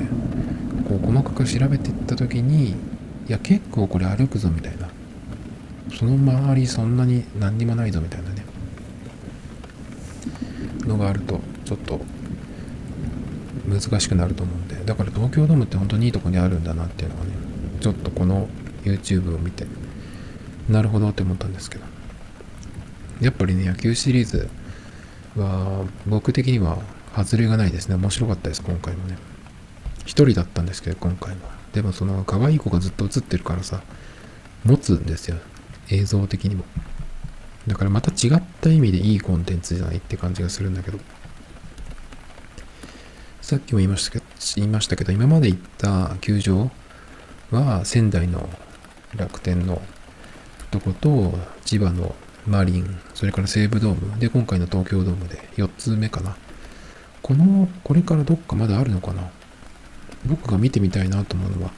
[0.88, 2.75] こう細かく調べていった時に、い
[3.30, 4.89] や、結構これ歩くぞみたいな。
[5.97, 8.37] その周りそんなに何にもないぞみたいな。
[10.88, 12.02] のがあると、ちょっと
[13.67, 17.32] 難しくなると思うんで、だから東京ドームって本当にいいとこにあるんだなっていうのがね、
[17.82, 18.47] ちょっとこの
[18.84, 19.65] YouTube を見て、
[20.69, 21.86] なるほどって思ったんですけど。
[23.21, 24.50] やっぱりね、野球シリーズ
[25.36, 26.78] は、僕的には
[27.15, 27.95] 外れがないですね。
[27.95, 29.17] 面白かったです、今回もね。
[30.06, 31.58] 一人だったんですけど、今回は。
[31.73, 33.82] でもその可愛い子がずっと映ってるからさ、
[34.63, 35.38] 持つんですよ。
[35.89, 36.63] 映像的にも。
[37.67, 40.99] だからまた違った意味でいいコンテンツじゃないって感じがするんだけど。
[43.41, 44.25] さっきも言いましたけど、
[44.56, 46.69] 言いましたけど今まで行った球場
[47.49, 48.49] は仙台の
[49.15, 49.82] 楽天の
[50.69, 52.13] とこと千葉の
[52.45, 56.36] マリン、それから西武ドーム、で今回の東京ドームで4つ目かな。
[57.21, 59.30] この、これからどっかまだあるのかな
[60.25, 61.71] 僕が見てみたいなと思うのは、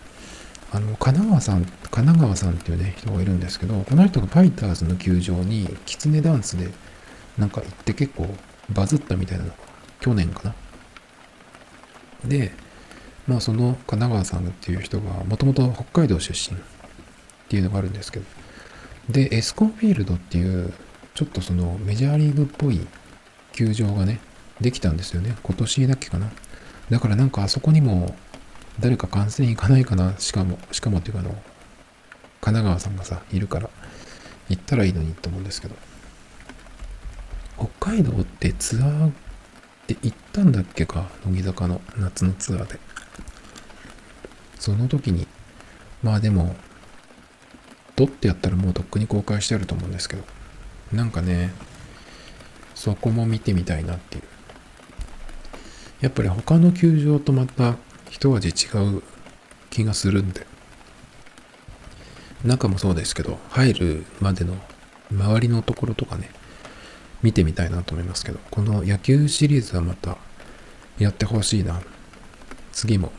[0.71, 6.69] あの、神奈川さん、神奈川さんっていうね、人がいるんですけど、この人がファイターズの球場に、キツネダンスで、
[7.38, 8.27] なんか行って結構
[8.71, 9.55] バズったみたいなのが、
[9.99, 10.55] 去年かな。
[12.25, 12.51] で、
[13.27, 16.62] まあその神奈川さんっていう人が、もともと北海道出身っ
[17.47, 18.25] ていうのがあるんですけど、
[19.10, 20.73] で、エスコンフィールドっていう、
[21.15, 22.86] ちょっとそのメジャーリーグっぽい
[23.53, 24.19] 球場がね、
[24.62, 25.36] できたんですよね。
[25.41, 26.29] 今年だっけかな。
[26.89, 28.15] だからなんかあそこにも
[28.80, 30.18] 誰か観戦行かないかな？
[30.18, 31.42] しかも、しかもっていうかあの、神
[32.42, 33.70] 奈川さんがさ、いるから、
[34.48, 35.76] 行ったらいいのにと思うんですけど。
[37.58, 39.12] 北海道ってツアーっ
[39.88, 41.10] て行ったんだっけか？
[41.26, 42.80] 乃木坂の夏のツアーで。
[44.58, 45.28] その時に、
[46.02, 46.56] まあでも、
[47.98, 50.24] 撮ってやったらもうとっくに公開してあると思うんですけど、
[50.94, 51.52] なんかね、
[52.76, 54.24] そこも見てみたいなっていう。
[56.00, 57.76] やっぱり他の球場とまた
[58.10, 59.04] 一味違う
[59.69, 60.45] 気がするんで。
[62.43, 64.56] 中もそうですけど、入るまでの
[65.12, 66.30] 周りのところとかね、
[67.22, 70.17] 見てみたいなと思いますけど、この野球シリーズはまた
[70.98, 71.82] やってほしいな。
[72.72, 73.12] 次も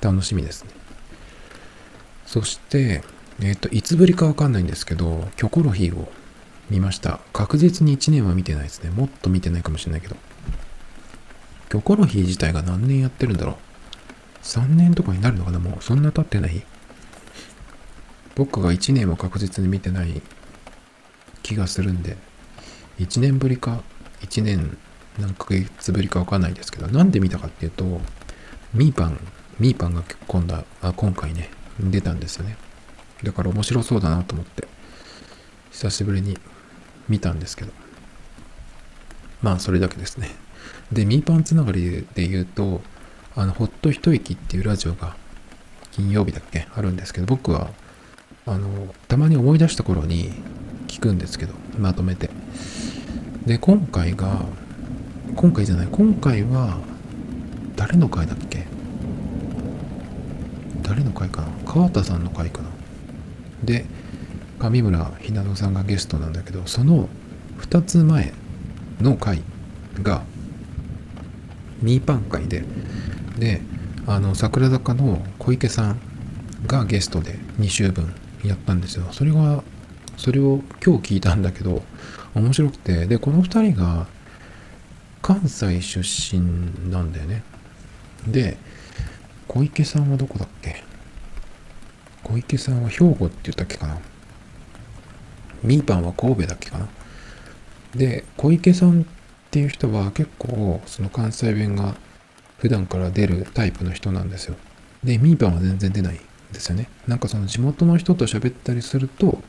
[0.00, 0.70] 楽しみですね。
[2.26, 3.02] そして、
[3.40, 6.10] えっ、ー、と、いつぶりかわかんないんですけど、キョコロヒーを
[6.70, 7.20] 見ました。
[7.32, 8.90] 確実に1年は見てないですね。
[8.90, 10.16] もっと見てないかもしれないけど。
[11.70, 13.56] キョコロヒー自体が何年やってるんだろう。
[14.42, 16.64] 3年とかになるのかなもうそんな経ってない
[18.38, 20.22] 僕が1年も確実に見てない
[21.42, 22.16] 気がするんで、
[23.00, 23.82] 1年ぶりか、
[24.20, 24.78] 1年
[25.18, 28.00] 何ヶ月ぶりかわかんないですけど、なんで見たかっていうと、
[28.72, 29.18] ミーパン、
[29.58, 32.56] ミーパンが今度あ今回ね、出たんですよね。
[33.24, 34.68] だから面白そうだなと思って、
[35.72, 36.38] 久しぶりに
[37.08, 37.72] 見たんですけど。
[39.42, 40.30] まあ、それだけですね。
[40.92, 42.82] で、ミーパンつながりで言うと、
[43.38, 45.14] あの、ほっと一息っていうラジオが
[45.92, 46.66] 金曜日だっけ？
[46.74, 47.70] あるんですけど、僕は、
[48.46, 50.32] あの、たまに思い出した頃に
[50.88, 52.30] 聞くんですけど、まとめて。
[53.46, 54.44] で、今回が、
[55.36, 56.80] 今回じゃない、今回は、
[57.76, 58.66] 誰の回だっけ？
[60.82, 61.48] 誰の回かな？
[61.64, 62.70] 川田さんの回かな。
[63.62, 63.86] で
[64.58, 67.08] 上村ひなのさんがゲストなんだけどその
[67.58, 68.32] 2つ前
[69.00, 69.42] の回
[70.02, 70.22] が
[71.82, 72.64] ミーパン会で
[73.38, 73.60] で
[74.06, 76.00] あの桜坂の小池さん
[76.66, 79.06] がゲストで2週分やったんですよ。
[79.12, 79.62] それが
[80.16, 81.82] それを今日聞いたんだけど
[82.34, 83.06] 面白くて。
[83.06, 84.06] でこの2人が
[85.22, 87.42] 関西出身なんだよね。
[88.26, 88.56] で
[89.46, 90.82] 小池さんはどこだっけ？
[92.24, 93.98] 小池さんは兵庫って言ったっけかな？
[95.62, 96.88] ミーパンは神戸だっけかな？
[97.94, 99.04] で、小池さんっ
[99.50, 101.94] ていう人は結構その関西弁が
[102.58, 104.56] 普段から出るタイプの人なんですよ。
[105.04, 106.18] で、ミーパンは全然出ないん
[106.52, 106.88] ですよね。
[107.06, 109.40] なんかその地元の人と喋ったりすると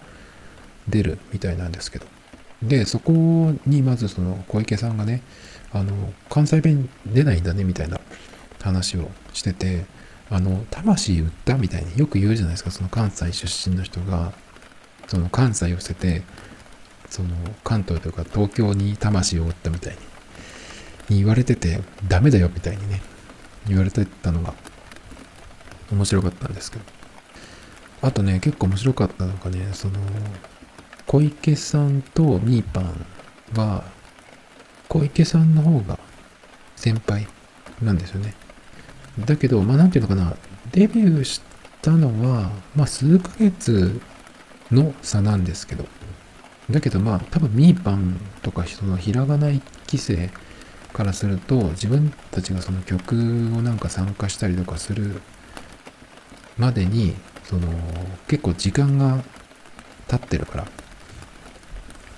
[0.87, 2.05] 出るみたいなんですけど。
[2.61, 5.21] で、そこにまずその小池さんがね、
[5.71, 7.99] あの、関西弁出ないんだねみたいな
[8.61, 9.85] 話をしてて、
[10.29, 14.33] あの、魂売ったみたいによく言うじゃないですか、その関西出身の人が、
[15.07, 16.23] その関西を捨てて、
[17.09, 17.29] その
[17.63, 19.99] 関東というか東京に魂を売ったみたいに
[21.09, 23.01] 言われてて、ダメだよみたいにね、
[23.67, 24.53] 言われてたのが
[25.91, 26.83] 面白かったんですけど。
[28.01, 29.99] あとね、結構面白かったのがね、その、
[31.05, 33.05] 小池さんとミーパン
[33.55, 33.83] は、
[34.87, 35.99] 小池さんの方が
[36.75, 37.27] 先輩
[37.81, 38.33] なんですよね。
[39.25, 40.35] だけど、まあなんていうのかな、
[40.71, 41.41] デビューし
[41.81, 43.99] たのは、まあ数ヶ月
[44.71, 45.85] の差なんですけど、
[46.69, 50.29] だけどまあ多分ミーパンとかそのひらがな一期生
[50.93, 53.19] からすると自分たちがその曲を
[53.61, 55.21] なんか参加したりとかする
[56.57, 57.67] までにその
[58.27, 59.23] 結構時間が
[60.07, 60.67] 経ってるから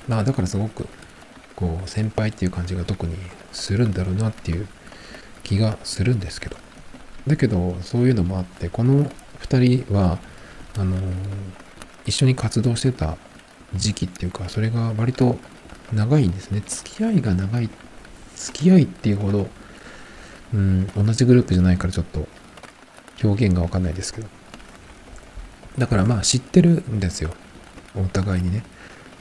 [0.08, 0.88] まあだからすごく
[1.56, 3.16] こう先輩っていう感じが特に
[3.52, 4.68] するんだろうなっていう
[5.44, 6.58] 気がするんですけど
[7.28, 9.06] だけど、そういうのもあって、この
[9.42, 10.18] 2人は、
[10.78, 10.98] あの、
[12.06, 13.18] 一緒に活動してた
[13.76, 15.38] 時期っていうか、それが割と
[15.94, 16.64] 長いんですね。
[16.66, 17.76] 付き合いが長いって、
[18.46, 19.48] 付き合いっていうほど、
[20.54, 22.28] うん、同じグループじゃないからちょっと
[23.24, 24.28] 表現がわかんないですけど。
[25.78, 27.32] だからまあ知ってるんですよ。
[27.96, 28.64] お互いにね。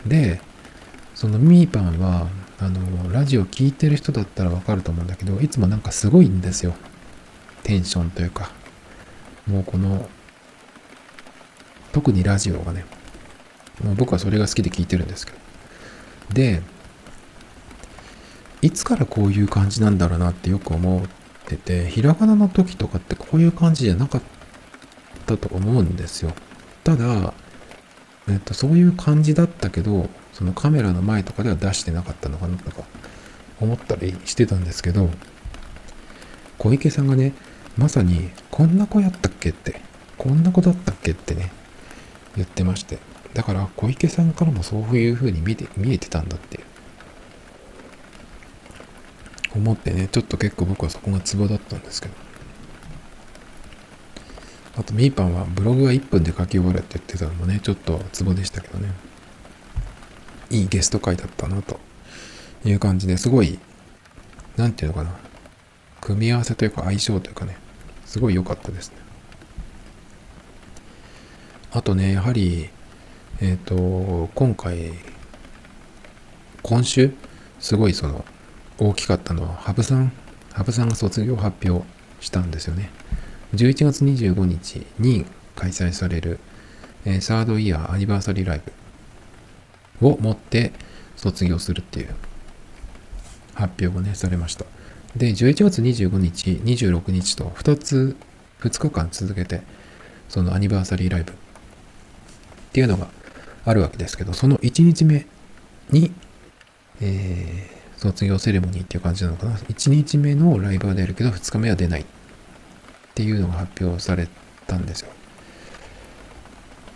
[0.06, 0.40] で、
[1.14, 6.74] そのミーパンは、あの、ラジオ聴いてる人だったらわかると思うんだけど、いつもなんかすごいんですよ。
[7.62, 8.50] テンションというか、
[9.46, 10.08] もうこの、
[11.92, 12.84] 特にラジオがね、
[13.82, 15.38] もう僕はそれが好きで聞いてるんですけど。
[16.32, 16.62] で、
[18.62, 21.02] いつからこういう感じなんだろうなってよく思っ
[21.46, 24.22] てて、ひらがなの時とかってこういう感じじゃなかっ
[25.26, 26.32] たと思うんですよ。
[26.84, 27.32] ただ、
[28.28, 32.84] えっと、そういう感じだったけど、そのカメラの前とかでは出してなかったのかなとか
[33.60, 35.10] 思ったりしてたんですけど、
[36.58, 37.32] 小池さんがね、
[37.78, 39.50] まさに、こんな子やったっけ？
[39.50, 39.80] って、
[40.18, 41.12] こんな子だったっけ？
[41.12, 41.50] ってね、
[42.36, 42.98] 言ってまして。
[43.32, 46.64] だから、小池さんからもそういう風に見て、見えてたんだっていう。
[49.54, 52.14] 思ってね、ちょっと結構僕はそこがツボだったんですけど。
[54.76, 58.92] あとミーパンはブログは1分で書き終わるって言ってたのもね、ちょっとツボでしたけどね。
[60.50, 61.78] いいゲスト会だったなと
[62.64, 63.58] いう感じですごい、
[64.56, 65.10] なんていうのかな。
[66.00, 67.56] 組み合わせというか相性というかね、
[68.06, 68.96] すごい良かったですね。
[71.72, 72.70] あとね、やはり、
[73.40, 74.92] えっ、ー、と、今回、
[76.62, 77.12] 今週、
[77.60, 78.24] すごいその、
[78.80, 80.12] 大きかったのは、羽生さん、
[80.54, 81.86] 羽生さんが卒業発表
[82.20, 82.90] したんですよね。
[83.54, 86.40] 11月25日に開催される、
[87.04, 88.62] えー、サードイヤーアニバーサリーライ
[90.00, 90.72] ブをもって
[91.16, 92.14] 卒業するっていう
[93.52, 94.64] 発表がね、されました。
[95.14, 98.16] で、11月25日、26日と2つ、
[98.60, 99.60] 2日間続けて、
[100.30, 101.34] そのアニバーサリーライブっ
[102.72, 103.08] ていうのが
[103.66, 105.26] あるわけですけど、その1日目
[105.90, 106.12] に、
[107.02, 109.56] えー、卒業セレモニーっていう感じなのかな。
[109.56, 112.04] 1日目のライブは出るけど、2日目は出ないっ
[113.14, 114.26] ていうのが発表され
[114.66, 115.10] たんですよ。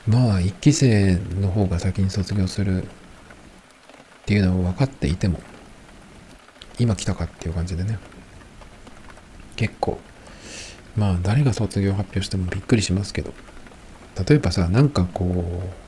[0.09, 2.87] まあ、1期生の方が先に卒業するっ
[4.25, 5.41] ていうのは分かっていても、
[6.79, 7.99] 今来たかっていう感じでね。
[9.57, 10.01] 結構、
[10.97, 13.35] まあ、誰が卒業発表してもびっくりしますけど、
[14.27, 15.84] 例えばさ、なんかこう、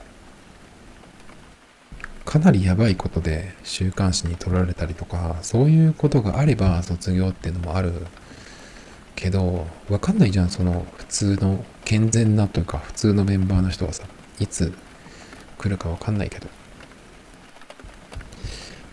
[2.26, 7.92] かなりやばいことで週刊誌に取られたりとか、そういうことがあれば卒業っていうのもある
[9.14, 14.04] けど、わかんないじゃん、その普通の健全なというか普通のメンバーの人はさ、
[14.40, 14.74] いつ
[15.56, 16.48] 来るかわかんないけど。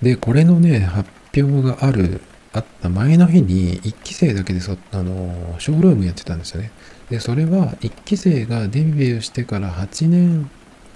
[0.04, 2.22] で、これのね、発表がある、
[2.54, 6.72] あった前の日に1期生だけでそ、あの、ショールームやってたんですよね。
[7.10, 10.52] で、それは1期生がデビューしてから8年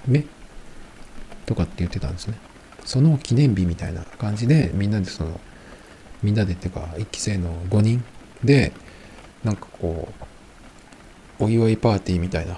[0.06, 0.24] 目
[1.48, 2.38] とかって言ってたんですね。
[2.86, 5.40] その記念日みたいな感じで、みんなでその、
[6.22, 8.04] みんなでっていうか、1期生の5人
[8.44, 8.74] で、
[9.44, 10.10] なんかこ
[11.40, 12.58] う、お祝いパーティーみたいな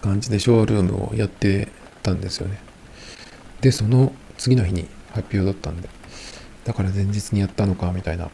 [0.00, 1.68] 感じでショールームをやって
[2.02, 2.58] たんですよね。
[3.60, 5.88] で、その次の日に発表だったんで、
[6.64, 8.30] だから前日にやったのかみたいな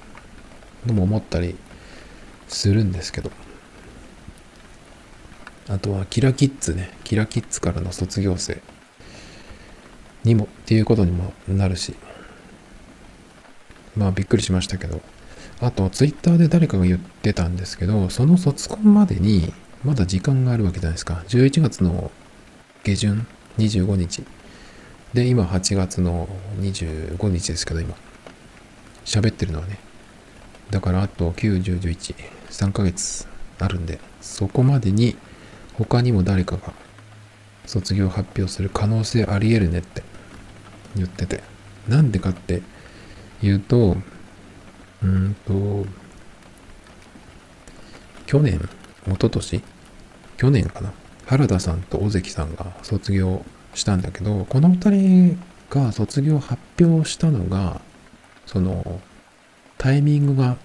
[0.86, 1.56] のも思ったり
[2.46, 3.30] するんですけど。
[5.68, 8.62] あとはキラキッズね、キラキッズからの卒業生
[10.24, 11.94] にもっていうことにもなるし、
[13.96, 15.00] まあびっくりしましたけど、
[15.60, 19.52] あと、ツイッターで誰かが言ってたんですけど、その卒コンまでに、
[19.84, 21.24] まだ時間があるわけじゃないですか。
[21.28, 22.10] 11月の
[22.84, 23.26] 下旬、
[23.58, 24.24] 25日。
[25.14, 26.28] で、今8月の
[26.60, 27.96] 25日ですけど、今。
[29.04, 29.78] 喋ってるのはね。
[30.70, 32.14] だから、あと9、10、11、
[32.50, 33.26] 3ヶ月
[33.58, 35.16] あるんで、そこまでに、
[35.78, 36.74] 他にも誰かが
[37.66, 40.02] 卒業発表する可能性あり得るねって
[40.96, 41.42] 言ってて。
[41.88, 42.60] なんでかって
[43.40, 43.96] 言うと、
[45.02, 45.86] うんと、
[48.26, 48.60] 去年、
[49.06, 49.62] 一昨年
[50.36, 50.92] 去年かな
[51.26, 57.80] 原田さんと尾関さんが卒業したんだけど、この二人が卒業発表したのが、
[58.44, 59.00] その、
[59.78, 60.56] タイミングが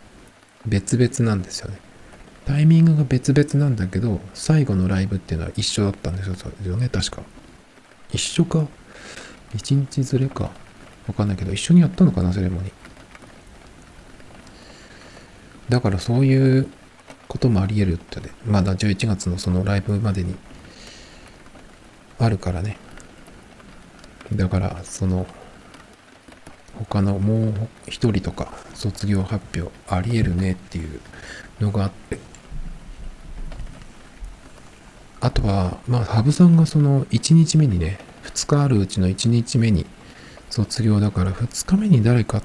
[0.65, 1.77] 別々なんですよね。
[2.45, 7.23] タイミングが別々なんだけど、最後のライブっていうのは一緒だったんですよね、確か。
[8.11, 8.67] 一緒か？
[9.55, 10.51] 一日ずれか？
[11.07, 12.73] わかんないけど、一緒にやったのかな、セレモニー。
[15.69, 16.67] だからそういう
[17.27, 20.35] こともあり得るってね、まだ11月のそのライブまでに
[22.19, 22.77] あるからね。
[24.33, 25.25] だからその
[26.77, 27.53] 他のもう
[27.87, 30.99] 一人とか卒業発表あり得るねっていう
[31.61, 32.19] のがあって。
[35.23, 39.85] あとは、まあ、羽生さんがその1日目にね、2日あるうちの1日目に
[40.49, 42.43] 卒業だから2日目に誰か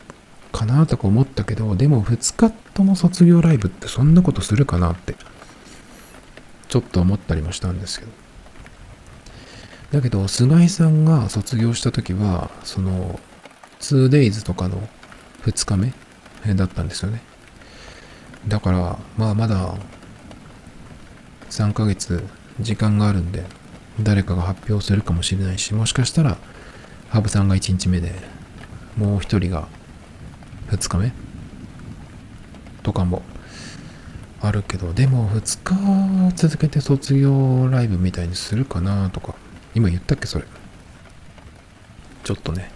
[0.53, 5.17] かなとか思ったけど、でも2日とも卒業ライブってそんなことするかなって、
[6.69, 8.13] ちょっと思ったりもしたんですけど。
[9.91, 13.19] だけど、菅井さんが卒業した時は、その、
[13.81, 14.89] 2days とかの
[15.43, 15.77] 2日
[16.47, 17.23] 目だったんですよね。
[18.47, 19.75] だから、まあまだ
[21.51, 22.23] 3ヶ月
[22.61, 23.45] 時間があるんで、
[24.01, 26.37] 誰かが発表するかもしれないし、もしかしたら、
[27.11, 28.13] 羽生さんが1日目で、
[28.97, 29.69] もう1人が
[30.69, 31.13] 2日目？
[32.83, 33.23] とかも
[34.41, 39.35] あるけど、でも2日続けて卒業ライブみたいにするかなとか、
[39.75, 40.45] 今言ったっけそれ。
[42.25, 42.71] ちょっとね、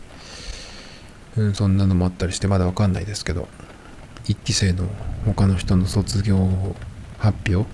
[1.37, 3.49] うん、そんなのもあったりしてまだわかんないですけど、
[4.25, 4.89] 1期生の
[5.27, 6.37] 他の人の卒業
[7.19, 7.71] 発表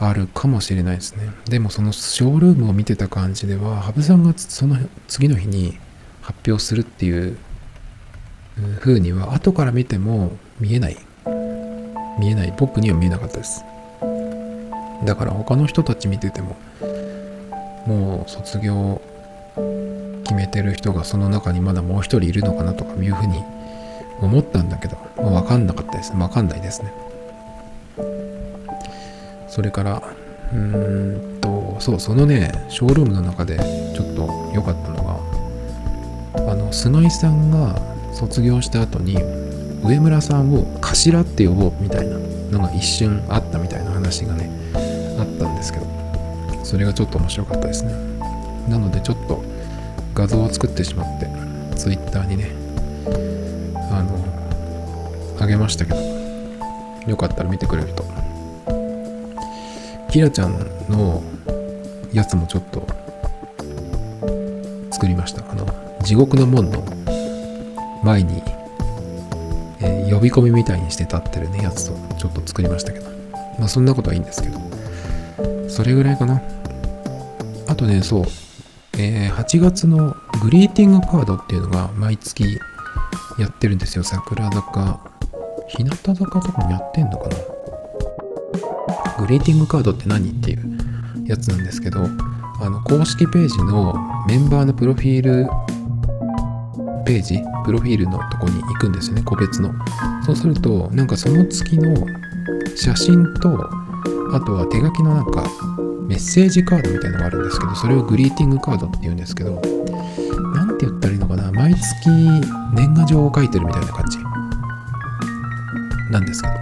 [0.00, 1.30] あるかもしれないですね。
[1.44, 4.76] でもそのショールームを見てた感じでは、羽生さんがその
[5.06, 5.78] 次の日に
[6.22, 7.36] 発表するっていう
[8.80, 10.96] 風には後から見ても見えない。
[12.20, 13.64] 見えない僕には見えなかったです
[15.04, 16.56] だから他の人たち見てても
[17.86, 19.00] もう卒業
[20.24, 23.42] 決めてる人がその中にまだもう一人いるのかなとかいうふうに
[24.20, 26.92] 思ったんだけど、まあ、分かんなかったですね分かんないですね
[29.50, 30.02] それから
[30.52, 33.58] うーんとそうそのねショールームの中で
[33.94, 37.74] ちょっと良かったのがあの菅井さんが
[38.14, 39.16] 卒業した後に
[39.82, 42.16] 上村さんを頭って呼ぼうみたいな
[42.50, 44.50] のが一瞬あったみたいな話がね
[45.18, 45.86] あったんですけど
[46.64, 47.92] それがちょっと面白かったですね。
[48.68, 49.42] なのでちょっと
[50.14, 51.26] 画像を作ってしまって
[51.76, 52.50] Twitter にね
[53.90, 54.24] あの
[55.40, 55.98] あげましたけど
[57.08, 58.04] よかったら見てくれると
[60.10, 60.58] キラちゃん
[60.88, 61.22] の
[62.12, 62.86] やつもちょっと
[64.90, 65.48] 作りました。
[65.48, 65.66] あの
[66.02, 66.82] 地獄の門の
[68.02, 68.42] 前に、
[69.80, 73.08] えー呼び込みみたいにして立ってるねやつをちょっと作りましたけど。
[73.60, 74.58] まあそんなことはいいんですけど。
[75.68, 76.42] それぐらいかな。
[77.68, 78.24] あとねそう、
[78.98, 82.58] えー8月のグリーティングカードっていうのが毎月
[83.38, 84.02] やってるんですよ。
[84.02, 85.00] 桜坂
[85.68, 87.36] 日向坂とかもやってんのかな。
[89.20, 90.78] グリーティングカードって何っていう
[91.26, 93.94] やつなんですけどあの公式ページの
[94.26, 95.48] メンバーのプロフィール
[97.04, 99.72] ページプロフィールのとこに行くんですよね個別の。
[100.24, 101.94] そうするとなんかその月の
[102.76, 103.68] 写真と
[104.32, 105.44] あとは手書きのなんか
[106.06, 109.60] メッセージカードみたいのがあるんですけどそれをグリーティングカードって言うんですけど
[110.54, 112.08] なんて言ったらいいのかな毎月
[112.74, 114.18] 年賀状を書いてるみたいな感じ
[116.10, 116.54] なんですけど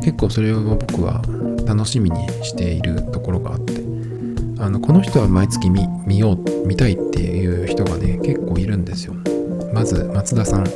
[0.00, 1.22] 結構それを僕は
[1.68, 3.74] 楽しみにしているところがあって
[4.58, 9.14] あのこの人は毎月見見よう見たいっていう人がね結構いるんですよ。
[9.74, 10.66] まず松田さん。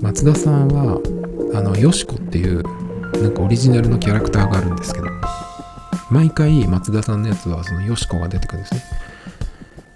[0.00, 1.00] 松田さんは
[1.52, 2.62] あのよしこっていう
[3.20, 5.08] なんかオリジナルのキャラクターがあるんですけど
[6.08, 8.82] 毎回松田さんのやつはそのよしこが出てくるんですね。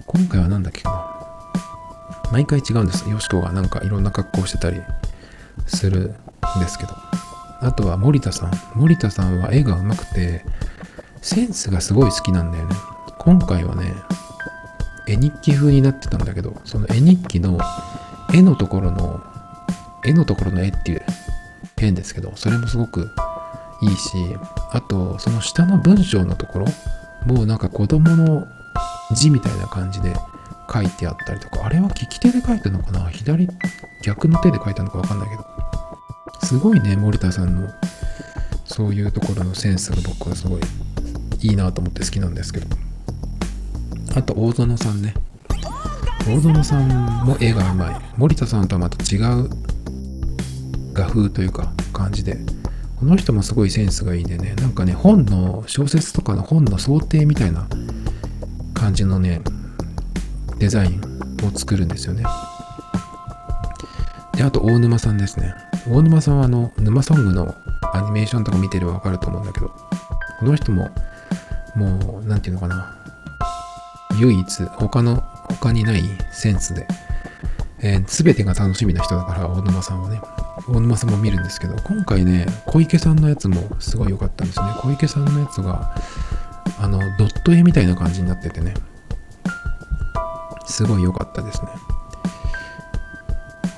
[0.06, 0.90] 今回は何だっけか
[2.24, 2.30] な。
[2.32, 3.08] 毎回違うんです。
[3.08, 4.80] よしこがなんかいろんな格好してたり
[5.66, 6.14] する
[6.58, 7.11] んですけど。
[7.62, 8.50] あとは森田さん。
[8.74, 10.44] 森田さんは絵が上手くて
[11.20, 12.74] センスがすごい好きなんだよね。
[13.18, 13.94] 今回はね
[15.06, 17.58] 絵日記風になってたんだけどその絵日記の
[18.34, 19.20] 絵のところの
[20.04, 21.02] 絵のところの絵っていう
[21.78, 23.10] 変ですけどそれもすごく
[23.82, 24.16] いいし
[24.72, 26.66] あとその下の文章のところ
[27.26, 28.46] もうなんか子供の
[29.12, 30.12] 字みたいな感じで
[30.72, 33.08] 書いてあったりとかあれは利き手で書いたのかな？
[33.10, 33.48] 左
[34.02, 35.51] 逆の手で書いたのかわかんないけど。
[36.44, 37.68] すごいね森田さんの
[38.64, 40.60] そういうところのセンスが僕はすごい
[41.40, 42.66] いいなと思って好きなんですけど。
[44.14, 45.14] あと大園さんね。
[46.26, 48.00] 大園さんも絵がうまい。
[48.16, 49.48] 森田さんとはまた違う
[50.92, 52.38] 画風というか感じで。
[53.00, 54.54] この人もすごいセンスがいいんでね。
[54.54, 57.66] なんかね本の小説とかの本の想定みたいな
[58.74, 59.40] 感じのね
[60.58, 61.00] デザイン
[61.42, 62.24] を作るんですよね。
[64.36, 65.54] であと大沼さんですね。
[65.88, 67.54] 大沼さんはあの沼ソングの
[67.92, 69.68] アニメーションとか見てればわかると思うんだけど
[70.38, 70.90] この人も
[71.74, 72.98] もう何て言うのかな。
[74.20, 75.16] 唯一他の
[75.48, 76.02] 他にない
[76.32, 76.86] センスで、
[77.80, 80.20] えー、全てが楽しみな人だから大沼さんはね。
[80.68, 84.66] 大沼さんも見るんですけど今回ね小池さんのやつもすごい良かったんですね。
[84.80, 85.94] 小池さんのやつが
[86.78, 88.74] あのドット絵みたいな感じになっててね。
[90.66, 91.68] すごい良かったですね。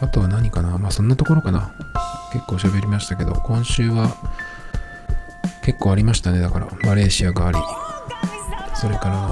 [0.00, 0.76] あとは何かな。
[0.78, 1.74] まあそんなところかな。
[2.34, 4.14] 結構喋りましたけど今週は
[5.62, 6.40] 結構ありましたね。
[6.40, 7.58] だからマレーシアがあり。
[8.74, 9.30] それから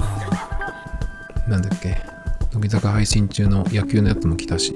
[1.47, 1.97] なんだっけ
[2.53, 4.73] 乃木坂配信中の野球のやつも来たし。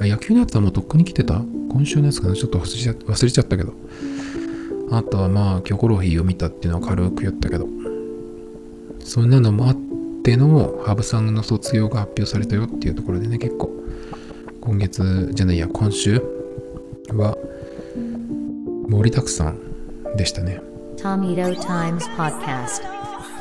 [0.00, 1.40] あ野球のやつはもうとっくに来てた？
[1.70, 2.34] 今週のやつかな？
[2.34, 3.72] ちょっと忘れちゃったけど。
[4.92, 7.66] あとはまあキョコロヒーを見たっていうのは軽く言ったけど。
[9.00, 9.76] そんなのもあっ
[10.22, 13.70] ての羽生さんの卒業が発表されたよっていうところでね結構
[14.60, 16.22] 今月じゃないや今週
[17.10, 17.33] は
[18.93, 20.61] 盛りだくさんでしたね
[20.97, 22.81] Tomito Times Podcast.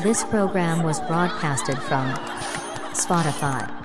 [0.03, 2.15] This program was broadcasted from
[2.95, 3.82] Spotify.